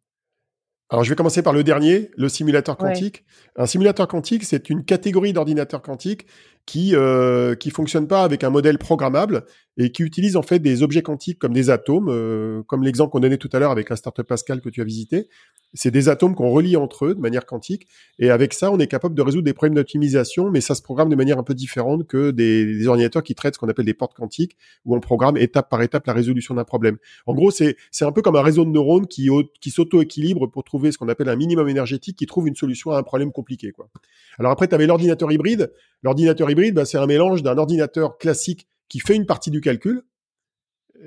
Alors, 0.92 1.04
je 1.04 1.08
vais 1.08 1.16
commencer 1.16 1.42
par 1.42 1.54
le 1.54 1.64
dernier, 1.64 2.10
le 2.18 2.28
simulateur 2.28 2.76
quantique. 2.76 3.24
Un 3.56 3.64
simulateur 3.64 4.06
quantique, 4.06 4.44
c'est 4.44 4.68
une 4.68 4.84
catégorie 4.84 5.32
d'ordinateur 5.32 5.80
quantique 5.80 6.26
qui 6.66 6.94
euh, 6.94 7.54
qui 7.54 7.70
fonctionne 7.70 8.06
pas 8.06 8.22
avec 8.22 8.44
un 8.44 8.50
modèle 8.50 8.78
programmable 8.78 9.44
et 9.78 9.90
qui 9.90 10.02
utilise 10.02 10.36
en 10.36 10.42
fait 10.42 10.58
des 10.58 10.82
objets 10.82 11.02
quantiques 11.02 11.38
comme 11.38 11.54
des 11.54 11.70
atomes, 11.70 12.08
euh, 12.10 12.62
comme 12.64 12.82
l'exemple 12.82 13.10
qu'on 13.10 13.20
donnait 13.20 13.38
tout 13.38 13.48
à 13.52 13.58
l'heure 13.58 13.70
avec 13.70 13.88
la 13.88 13.96
startup 13.96 14.26
Pascal 14.26 14.60
que 14.60 14.68
tu 14.68 14.80
as 14.80 14.84
visité. 14.84 15.28
C'est 15.74 15.90
des 15.90 16.10
atomes 16.10 16.34
qu'on 16.34 16.50
relie 16.50 16.76
entre 16.76 17.06
eux 17.06 17.14
de 17.14 17.20
manière 17.20 17.46
quantique 17.46 17.86
et 18.18 18.30
avec 18.30 18.52
ça, 18.52 18.70
on 18.70 18.78
est 18.78 18.86
capable 18.86 19.14
de 19.14 19.22
résoudre 19.22 19.44
des 19.44 19.54
problèmes 19.54 19.74
d'optimisation, 19.74 20.50
mais 20.50 20.60
ça 20.60 20.74
se 20.74 20.82
programme 20.82 21.08
de 21.08 21.16
manière 21.16 21.38
un 21.38 21.42
peu 21.42 21.54
différente 21.54 22.06
que 22.06 22.30
des, 22.30 22.66
des 22.66 22.86
ordinateurs 22.86 23.22
qui 23.22 23.34
traitent 23.34 23.54
ce 23.54 23.58
qu'on 23.58 23.68
appelle 23.68 23.86
des 23.86 23.94
portes 23.94 24.14
quantiques 24.14 24.58
où 24.84 24.94
on 24.94 25.00
programme 25.00 25.38
étape 25.38 25.70
par 25.70 25.80
étape 25.80 26.06
la 26.06 26.12
résolution 26.12 26.54
d'un 26.54 26.64
problème. 26.64 26.98
En 27.26 27.34
gros, 27.34 27.50
c'est 27.50 27.76
c'est 27.90 28.04
un 28.04 28.12
peu 28.12 28.20
comme 28.20 28.36
un 28.36 28.42
réseau 28.42 28.66
de 28.66 28.70
neurones 28.70 29.06
qui 29.06 29.30
qui 29.60 29.70
s'auto-équilibre 29.70 30.46
pour 30.46 30.62
trouver 30.64 30.92
ce 30.92 30.98
qu'on 30.98 31.08
appelle 31.08 31.30
un 31.30 31.36
minimum 31.36 31.68
énergétique 31.68 32.18
qui 32.18 32.26
trouve 32.26 32.46
une 32.46 32.54
solution 32.54 32.90
à 32.90 32.98
un 32.98 33.02
problème 33.02 33.32
compliqué 33.32 33.72
quoi. 33.72 33.88
Alors 34.38 34.52
après 34.52 34.68
tu 34.68 34.74
avais 34.74 34.86
l'ordinateur 34.86 35.32
hybride, 35.32 35.72
l'ordinateur 36.02 36.50
hybride 36.52 36.74
bah, 36.74 36.84
c'est 36.84 36.98
un 36.98 37.06
mélange 37.06 37.42
d'un 37.42 37.58
ordinateur 37.58 38.18
classique 38.18 38.66
qui 38.88 39.00
fait 39.00 39.16
une 39.16 39.26
partie 39.26 39.50
du 39.50 39.60
calcul, 39.60 40.02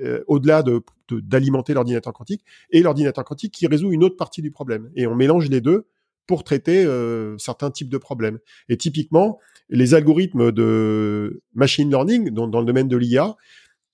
euh, 0.02 0.22
au-delà 0.26 0.62
de, 0.62 0.82
d'alimenter 1.10 1.72
l'ordinateur 1.72 2.12
quantique, 2.12 2.44
et 2.70 2.82
l'ordinateur 2.82 3.24
quantique 3.24 3.52
qui 3.52 3.66
résout 3.66 3.92
une 3.92 4.04
autre 4.04 4.16
partie 4.16 4.42
du 4.42 4.50
problème. 4.50 4.90
Et 4.96 5.06
on 5.06 5.14
mélange 5.14 5.48
les 5.48 5.60
deux 5.60 5.86
pour 6.26 6.44
traiter 6.44 6.84
euh, 6.84 7.38
certains 7.38 7.70
types 7.70 7.88
de 7.88 7.98
problèmes. 7.98 8.38
Et 8.68 8.76
typiquement, 8.76 9.38
les 9.68 9.94
algorithmes 9.94 10.52
de 10.52 11.42
machine 11.54 11.88
learning, 11.88 12.30
dans, 12.30 12.48
dans 12.48 12.60
le 12.60 12.66
domaine 12.66 12.88
de 12.88 12.96
l'IA, 12.96 13.36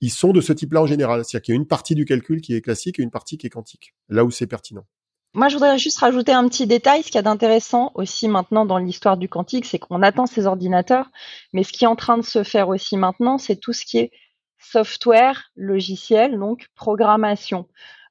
ils 0.01 0.11
sont 0.11 0.33
de 0.33 0.41
ce 0.41 0.53
type-là 0.53 0.83
en 0.83 0.87
général. 0.87 1.25
C'est-à-dire 1.25 1.43
qu'il 1.43 1.55
y 1.55 1.57
a 1.57 1.61
une 1.61 1.67
partie 1.67 1.95
du 1.95 2.05
calcul 2.05 2.41
qui 2.41 2.55
est 2.55 2.61
classique 2.61 2.99
et 2.99 3.03
une 3.03 3.11
partie 3.11 3.39
qui 3.39 3.47
est 3.47 3.51
quantique, 3.51 3.95
là 4.09 4.25
où 4.25 4.31
c'est 4.31 4.47
pertinent. 4.47 4.87
Moi, 5.35 5.49
je 5.49 5.55
voudrais 5.55 5.79
juste 5.79 5.99
rajouter 5.99 6.33
un 6.33 6.47
petit 6.49 6.67
détail. 6.67 7.03
Ce 7.03 7.07
qu'il 7.07 7.15
y 7.17 7.19
a 7.19 7.23
d'intéressant 7.23 7.91
aussi 7.95 8.29
maintenant 8.29 8.67
dans 8.67 8.79
l'histoire 8.79 9.17
du 9.17 9.29
quantique, 9.29 9.65
c'est 9.65 9.79
qu'on 9.79 10.03
attend 10.03 10.27
ces 10.27 10.47
ordinateurs, 10.47 11.11
mais 11.55 11.65
ce 11.65 11.73
qui 11.73 11.85
est 11.85 11.89
en 11.89 11.97
train 11.97 12.19
de 12.19 12.23
se 12.23 12.45
faire 12.45 12.69
aussi 12.69 12.97
maintenant, 12.99 13.39
c'est 13.39 13.57
tout 13.57 13.73
ce 13.73 13.85
qui 13.87 13.99
est 13.99 14.11
software, 14.59 15.51
logiciel, 15.57 16.39
donc 16.39 16.69
programmation. 16.75 17.67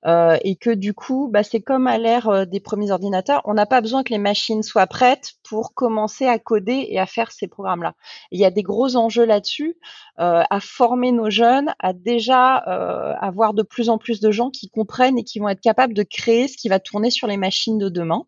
Euh, 0.05 0.37
et 0.43 0.55
que 0.55 0.71
du 0.71 0.93
coup, 0.93 1.29
bah, 1.31 1.43
c'est 1.43 1.61
comme 1.61 1.85
à 1.85 1.97
l'ère 1.97 2.27
euh, 2.27 2.45
des 2.45 2.59
premiers 2.59 2.91
ordinateurs, 2.91 3.41
on 3.45 3.53
n'a 3.53 3.67
pas 3.67 3.81
besoin 3.81 4.03
que 4.03 4.09
les 4.09 4.17
machines 4.17 4.63
soient 4.63 4.87
prêtes 4.87 5.33
pour 5.47 5.73
commencer 5.75 6.25
à 6.25 6.39
coder 6.39 6.87
et 6.89 6.99
à 6.99 7.05
faire 7.05 7.31
ces 7.31 7.47
programmes-là. 7.47 7.93
Il 8.31 8.39
y 8.39 8.45
a 8.45 8.51
des 8.51 8.63
gros 8.63 8.95
enjeux 8.95 9.25
là-dessus, 9.25 9.77
euh, 10.19 10.43
à 10.49 10.59
former 10.59 11.11
nos 11.11 11.29
jeunes, 11.29 11.73
à 11.79 11.93
déjà 11.93 12.31
avoir 12.51 13.53
de 13.53 13.63
plus 13.63 13.89
en 13.89 13.97
plus 13.97 14.19
de 14.19 14.31
gens 14.31 14.49
qui 14.49 14.69
comprennent 14.69 15.17
et 15.17 15.23
qui 15.23 15.39
vont 15.39 15.49
être 15.49 15.61
capables 15.61 15.93
de 15.93 16.03
créer 16.03 16.47
ce 16.47 16.57
qui 16.57 16.69
va 16.69 16.79
tourner 16.79 17.09
sur 17.09 17.27
les 17.27 17.37
machines 17.37 17.77
de 17.77 17.89
demain. 17.89 18.25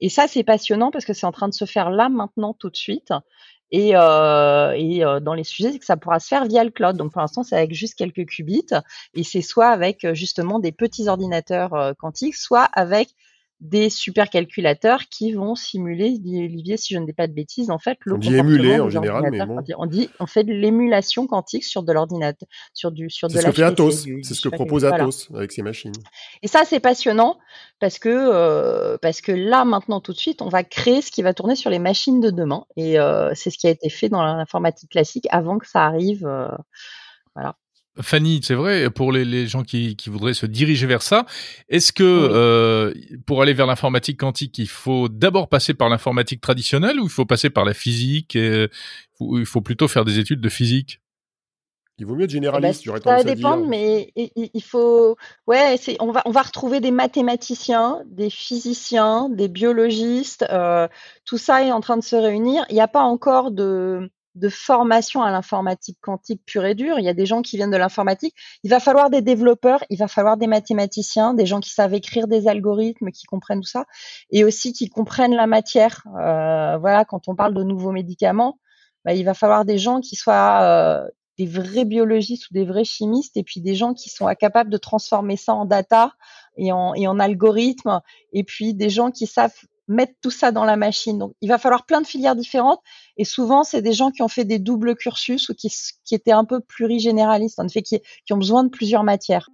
Et 0.00 0.08
ça, 0.08 0.26
c'est 0.28 0.44
passionnant 0.44 0.90
parce 0.90 1.04
que 1.04 1.12
c'est 1.12 1.26
en 1.26 1.32
train 1.32 1.48
de 1.48 1.54
se 1.54 1.64
faire 1.64 1.90
là, 1.90 2.08
maintenant, 2.08 2.54
tout 2.54 2.70
de 2.70 2.76
suite. 2.76 3.12
Et, 3.70 3.96
euh, 3.96 4.72
euh, 4.72 5.20
dans 5.20 5.34
les 5.34 5.42
sujets, 5.42 5.72
c'est 5.72 5.78
que 5.78 5.84
ça 5.84 5.96
pourra 5.96 6.20
se 6.20 6.28
faire 6.28 6.44
via 6.44 6.62
le 6.62 6.70
cloud. 6.70 6.96
Donc 6.96 7.12
pour 7.12 7.20
l'instant, 7.20 7.42
c'est 7.42 7.56
avec 7.56 7.74
juste 7.74 7.96
quelques 7.96 8.26
qubits. 8.26 8.66
Et 9.14 9.24
c'est 9.24 9.42
soit 9.42 9.68
avec 9.68 10.06
justement 10.14 10.60
des 10.60 10.72
petits 10.72 11.08
ordinateurs 11.08 11.74
euh, 11.74 11.92
quantiques, 11.92 12.36
soit 12.36 12.68
avec 12.72 13.08
des 13.60 13.88
supercalculateurs 13.88 15.04
qui 15.10 15.32
vont 15.32 15.54
simuler, 15.54 16.18
Olivier, 16.24 16.76
si 16.76 16.92
je 16.92 16.98
ne 16.98 17.06
dis 17.06 17.12
pas 17.12 17.26
de 17.26 17.32
bêtises, 17.32 17.70
en 17.70 17.78
fait, 17.78 17.98
le 18.04 18.14
on 18.14 18.18
dit 18.18 18.34
émuler 18.34 18.78
en 18.78 18.90
général, 18.90 19.28
mais 19.30 19.44
bon. 19.46 19.58
on 19.78 19.86
dit 19.86 20.10
on 20.20 20.26
fait 20.26 20.44
de 20.44 20.52
l'émulation 20.52 21.26
quantique 21.26 21.64
sur 21.64 21.82
de 21.82 21.92
l'ordinateur, 21.92 22.48
sur 22.74 22.90
du 22.90 23.08
sur 23.08 23.28
de 23.28 23.34
la. 23.34 23.40
C'est 23.40 23.46
ce 23.46 23.50
que 23.52 23.56
fait 23.56 23.62
Atos, 23.62 24.06
c'est 24.22 24.34
ce 24.34 24.40
que 24.40 24.48
propose 24.48 24.84
Atos 24.84 25.30
avec 25.34 25.52
ses 25.52 25.62
machines. 25.62 25.92
Et 26.42 26.48
ça, 26.48 26.64
c'est 26.66 26.80
passionnant 26.80 27.38
parce 27.80 27.98
que 27.98 28.08
euh, 28.10 28.98
parce 29.00 29.20
que 29.20 29.32
là 29.32 29.64
maintenant 29.64 30.00
tout 30.00 30.12
de 30.12 30.18
suite, 30.18 30.42
on 30.42 30.48
va 30.48 30.64
créer 30.64 31.00
ce 31.00 31.10
qui 31.10 31.22
va 31.22 31.32
tourner 31.32 31.56
sur 31.56 31.70
les 31.70 31.78
machines 31.78 32.20
de 32.20 32.30
demain, 32.30 32.64
et 32.76 32.98
euh, 32.98 33.32
c'est 33.34 33.50
ce 33.50 33.58
qui 33.58 33.66
a 33.66 33.70
été 33.70 33.88
fait 33.88 34.08
dans 34.08 34.22
l'informatique 34.22 34.90
classique 34.90 35.26
avant 35.30 35.58
que 35.58 35.68
ça 35.68 35.84
arrive. 35.84 36.26
Euh, 36.26 36.48
voilà. 37.34 37.56
Fanny, 38.00 38.40
c'est 38.42 38.54
vrai, 38.54 38.90
pour 38.90 39.12
les, 39.12 39.46
gens 39.46 39.62
qui, 39.62 39.96
voudraient 40.06 40.34
se 40.34 40.46
diriger 40.46 40.86
vers 40.86 41.02
ça, 41.02 41.26
est-ce 41.68 41.92
que 41.92 42.02
euh, 42.02 42.92
pour 43.26 43.42
aller 43.42 43.52
vers 43.52 43.66
l'informatique 43.66 44.18
quantique, 44.18 44.58
il 44.58 44.68
faut 44.68 45.08
d'abord 45.08 45.48
passer 45.48 45.74
par 45.74 45.88
l'informatique 45.88 46.40
traditionnelle 46.40 46.98
ou 46.98 47.04
il 47.04 47.10
faut 47.10 47.26
passer 47.26 47.50
par 47.50 47.64
la 47.64 47.74
physique 47.74 48.34
et, 48.34 48.68
ou 49.20 49.38
il 49.38 49.46
faut 49.46 49.60
plutôt 49.60 49.86
faire 49.86 50.04
des 50.04 50.18
études 50.18 50.40
de 50.40 50.48
physique? 50.48 51.00
Il 51.98 52.06
vaut 52.06 52.16
mieux 52.16 52.24
être 52.24 52.30
généraliste, 52.30 52.82
eh 52.86 52.90
ben, 52.90 53.18
Ça 53.18 53.22
dépend, 53.22 53.56
mais 53.56 54.12
il, 54.16 54.62
faut. 54.62 55.16
Ouais, 55.46 55.76
on 56.00 56.10
va 56.10 56.22
on 56.24 56.32
va 56.32 56.42
retrouver 56.42 56.80
des 56.80 56.90
mathématiciens, 56.90 58.02
des 58.06 58.30
physiciens, 58.30 59.28
des 59.28 59.46
biologistes. 59.46 60.44
Euh, 60.50 60.88
tout 61.24 61.38
ça 61.38 61.62
est 61.62 61.70
en 61.70 61.80
train 61.80 61.96
de 61.96 62.02
se 62.02 62.16
réunir. 62.16 62.66
Il 62.68 62.74
n'y 62.74 62.80
a 62.80 62.88
pas 62.88 63.02
encore 63.02 63.52
de 63.52 64.10
de 64.34 64.48
formation 64.48 65.22
à 65.22 65.30
l'informatique 65.30 65.98
quantique 66.00 66.42
pure 66.44 66.64
et 66.64 66.74
dure. 66.74 66.98
Il 66.98 67.04
y 67.04 67.08
a 67.08 67.14
des 67.14 67.26
gens 67.26 67.42
qui 67.42 67.56
viennent 67.56 67.70
de 67.70 67.76
l'informatique. 67.76 68.34
Il 68.62 68.70
va 68.70 68.80
falloir 68.80 69.10
des 69.10 69.22
développeurs, 69.22 69.84
il 69.90 69.98
va 69.98 70.08
falloir 70.08 70.36
des 70.36 70.46
mathématiciens, 70.46 71.34
des 71.34 71.46
gens 71.46 71.60
qui 71.60 71.70
savent 71.70 71.94
écrire 71.94 72.26
des 72.26 72.48
algorithmes, 72.48 73.10
qui 73.10 73.26
comprennent 73.26 73.60
tout 73.60 73.68
ça, 73.68 73.84
et 74.30 74.44
aussi 74.44 74.72
qui 74.72 74.88
comprennent 74.88 75.34
la 75.34 75.46
matière. 75.46 76.02
Euh, 76.18 76.76
voilà, 76.78 77.04
quand 77.04 77.28
on 77.28 77.36
parle 77.36 77.54
de 77.54 77.62
nouveaux 77.62 77.92
médicaments, 77.92 78.58
bah, 79.04 79.14
il 79.14 79.24
va 79.24 79.34
falloir 79.34 79.64
des 79.64 79.78
gens 79.78 80.00
qui 80.00 80.16
soient 80.16 80.62
euh, 80.62 81.08
des 81.38 81.46
vrais 81.46 81.84
biologistes 81.84 82.50
ou 82.50 82.54
des 82.54 82.64
vrais 82.64 82.84
chimistes, 82.84 83.36
et 83.36 83.42
puis 83.42 83.60
des 83.60 83.74
gens 83.74 83.94
qui 83.94 84.08
sont 84.08 84.26
capables 84.38 84.70
de 84.70 84.78
transformer 84.78 85.36
ça 85.36 85.54
en 85.54 85.64
data 85.64 86.12
et 86.56 86.72
en, 86.72 86.94
et 86.94 87.06
en 87.06 87.20
algorithmes, 87.20 88.00
et 88.32 88.44
puis 88.44 88.74
des 88.74 88.90
gens 88.90 89.10
qui 89.10 89.26
savent 89.26 89.54
mettre 89.88 90.14
tout 90.22 90.30
ça 90.30 90.52
dans 90.52 90.64
la 90.64 90.76
machine. 90.76 91.18
Donc, 91.18 91.34
il 91.40 91.48
va 91.48 91.58
falloir 91.58 91.84
plein 91.86 92.00
de 92.00 92.06
filières 92.06 92.36
différentes. 92.36 92.80
Et 93.16 93.24
souvent, 93.24 93.64
c'est 93.64 93.82
des 93.82 93.92
gens 93.92 94.10
qui 94.10 94.22
ont 94.22 94.28
fait 94.28 94.44
des 94.44 94.58
doubles 94.58 94.96
cursus 94.96 95.48
ou 95.48 95.54
qui, 95.54 95.70
étaient 96.12 96.32
un 96.32 96.44
peu 96.44 96.60
plurigénéralistes, 96.60 97.60
en 97.60 97.66
qui, 97.66 97.82
qui 97.82 98.32
ont 98.32 98.38
besoin 98.38 98.64
de 98.64 98.70
plusieurs 98.70 99.04
matières. 99.04 99.48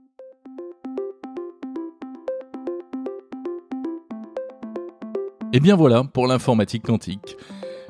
Et 5.52 5.58
bien 5.58 5.74
voilà 5.74 6.04
pour 6.04 6.28
l'informatique 6.28 6.84
quantique. 6.84 7.36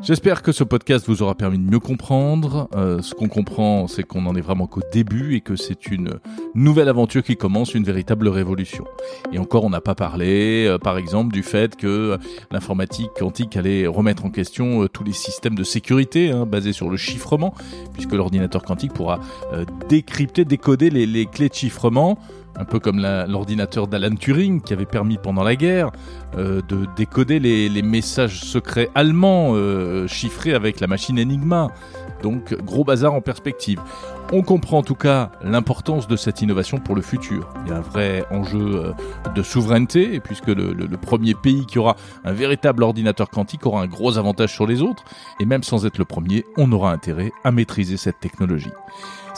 J'espère 0.02 0.42
que 0.42 0.50
ce 0.50 0.64
podcast 0.64 1.06
vous 1.06 1.22
aura 1.22 1.34
permis 1.34 1.58
de 1.58 1.70
mieux 1.70 1.78
comprendre. 1.78 2.70
Euh, 2.74 3.02
ce 3.02 3.14
qu'on 3.14 3.28
comprend, 3.28 3.86
c'est 3.86 4.02
qu'on 4.02 4.24
en 4.24 4.34
est 4.34 4.40
vraiment 4.40 4.66
qu'au 4.66 4.80
début 4.92 5.34
et 5.34 5.42
que 5.42 5.56
c'est 5.56 5.88
une 5.88 6.20
nouvelle 6.54 6.88
aventure 6.88 7.22
qui 7.22 7.36
commence, 7.36 7.74
une 7.74 7.84
véritable 7.84 8.28
révolution. 8.28 8.86
Et 9.30 9.38
encore, 9.38 9.62
on 9.64 9.68
n'a 9.68 9.82
pas 9.82 9.94
parlé, 9.94 10.64
euh, 10.66 10.78
par 10.78 10.96
exemple, 10.96 11.34
du 11.34 11.42
fait 11.42 11.76
que 11.76 12.18
l'informatique 12.50 13.10
quantique 13.18 13.58
allait 13.58 13.86
remettre 13.86 14.24
en 14.24 14.30
question 14.30 14.84
euh, 14.84 14.88
tous 14.88 15.04
les 15.04 15.12
systèmes 15.12 15.54
de 15.54 15.64
sécurité 15.64 16.30
hein, 16.30 16.46
basés 16.46 16.72
sur 16.72 16.88
le 16.88 16.96
chiffrement, 16.96 17.52
puisque 17.92 18.12
l'ordinateur 18.12 18.62
quantique 18.62 18.94
pourra 18.94 19.20
décrypter, 19.88 20.46
décoder 20.46 20.88
les 20.88 21.26
clés 21.26 21.50
de 21.50 21.54
chiffrement 21.54 22.18
un 22.56 22.64
peu 22.64 22.78
comme 22.78 23.00
l'ordinateur 23.00 23.86
d'Alan 23.86 24.14
Turing 24.14 24.60
qui 24.60 24.72
avait 24.72 24.86
permis 24.86 25.18
pendant 25.18 25.42
la 25.42 25.56
guerre 25.56 25.90
euh, 26.36 26.60
de 26.68 26.86
décoder 26.96 27.40
les, 27.40 27.82
messages 27.82 28.40
secrets 28.40 28.90
allemands 28.94 29.52
euh, 29.54 30.06
chiffrés 30.06 30.54
avec 30.54 30.80
la 30.80 30.86
machine 30.86 31.18
Enigma. 31.18 31.68
Donc 32.22 32.54
gros 32.62 32.84
bazar 32.84 33.14
en 33.14 33.20
perspective. 33.20 33.80
On 34.32 34.42
comprend 34.42 34.78
en 34.78 34.82
tout 34.82 34.94
cas 34.94 35.32
l'importance 35.42 36.06
de 36.06 36.14
cette 36.14 36.40
innovation 36.42 36.78
pour 36.78 36.94
le 36.94 37.02
futur. 37.02 37.48
Il 37.64 37.70
y 37.70 37.72
a 37.72 37.78
un 37.78 37.80
vrai 37.80 38.24
enjeu 38.30 38.58
euh, 38.60 38.92
de 39.34 39.42
souveraineté, 39.42 40.20
puisque 40.20 40.48
le, 40.48 40.72
le, 40.72 40.96
premier 40.96 41.34
pays 41.34 41.66
qui 41.66 41.78
aura 41.78 41.96
un 42.24 42.32
véritable 42.32 42.82
ordinateur 42.82 43.28
quantique 43.30 43.66
aura 43.66 43.82
un 43.82 43.86
gros 43.86 44.18
avantage 44.18 44.52
sur 44.52 44.66
les 44.66 44.82
autres, 44.82 45.04
et 45.40 45.46
même 45.46 45.62
sans 45.62 45.84
être 45.86 45.98
le 45.98 46.04
premier, 46.04 46.44
on 46.56 46.70
aura 46.70 46.92
intérêt 46.92 47.32
à 47.42 47.50
maîtriser 47.50 47.96
cette 47.96 48.20
technologie. 48.20 48.70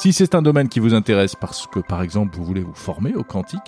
Si 0.03 0.13
c'est 0.13 0.35
un 0.35 0.43
domaine 0.43 0.69
qui 0.69 0.81
vous 0.81 0.95
intéresse 0.95 1.37
parce 1.37 1.69
que 1.69 1.79
par 1.79 2.03
exemple 2.03 2.37
vous 2.37 2.43
voulez 2.43 2.63
vous 2.63 2.75
former 2.75 3.15
au 3.15 3.23
quantique, 3.23 3.63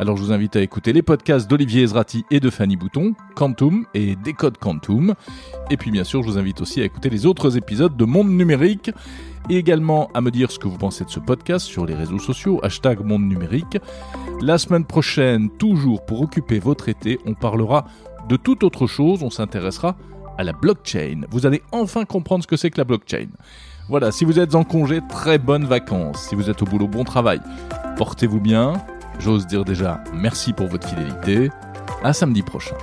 alors 0.00 0.16
je 0.16 0.22
vous 0.24 0.32
invite 0.32 0.56
à 0.56 0.60
écouter 0.60 0.92
les 0.92 1.00
podcasts 1.00 1.48
d'Olivier 1.48 1.82
Ezrati 1.82 2.24
et 2.28 2.40
de 2.40 2.50
Fanny 2.50 2.74
Bouton, 2.74 3.14
Quantum 3.36 3.86
et 3.94 4.16
Décode 4.16 4.58
Quantum. 4.58 5.14
Et 5.70 5.76
puis 5.76 5.92
bien 5.92 6.02
sûr, 6.02 6.24
je 6.24 6.28
vous 6.28 6.38
invite 6.38 6.60
aussi 6.60 6.80
à 6.80 6.84
écouter 6.84 7.08
les 7.08 7.24
autres 7.24 7.56
épisodes 7.56 7.96
de 7.96 8.04
Monde 8.04 8.30
Numérique 8.30 8.90
et 9.48 9.58
également 9.58 10.10
à 10.12 10.20
me 10.22 10.32
dire 10.32 10.50
ce 10.50 10.58
que 10.58 10.66
vous 10.66 10.76
pensez 10.76 11.04
de 11.04 11.10
ce 11.10 11.20
podcast 11.20 11.64
sur 11.64 11.86
les 11.86 11.94
réseaux 11.94 12.18
sociaux, 12.18 12.58
hashtag 12.64 13.04
Monde 13.04 13.22
Numérique. 13.22 13.78
La 14.40 14.58
semaine 14.58 14.86
prochaine, 14.86 15.50
toujours 15.50 16.04
pour 16.04 16.20
occuper 16.20 16.58
votre 16.58 16.88
été, 16.88 17.20
on 17.26 17.34
parlera 17.34 17.86
de 18.28 18.34
toute 18.34 18.64
autre 18.64 18.88
chose, 18.88 19.22
on 19.22 19.30
s'intéressera 19.30 19.94
à 20.36 20.42
la 20.42 20.52
blockchain. 20.52 21.20
Vous 21.30 21.46
allez 21.46 21.62
enfin 21.70 22.04
comprendre 22.04 22.42
ce 22.42 22.48
que 22.48 22.56
c'est 22.56 22.72
que 22.72 22.78
la 22.78 22.84
blockchain. 22.84 23.28
Voilà, 23.88 24.10
si 24.10 24.24
vous 24.24 24.40
êtes 24.40 24.56
en 24.56 24.64
congé, 24.64 25.00
très 25.08 25.38
bonnes 25.38 25.64
vacances. 25.64 26.28
Si 26.28 26.34
vous 26.34 26.50
êtes 26.50 26.60
au 26.60 26.64
boulot, 26.64 26.88
bon 26.88 27.04
travail. 27.04 27.40
Portez-vous 27.96 28.40
bien. 28.40 28.72
J'ose 29.20 29.46
dire 29.46 29.64
déjà 29.64 30.02
merci 30.12 30.52
pour 30.52 30.66
votre 30.66 30.88
fidélité. 30.88 31.50
À 32.02 32.12
samedi 32.12 32.42
prochain. 32.42 32.76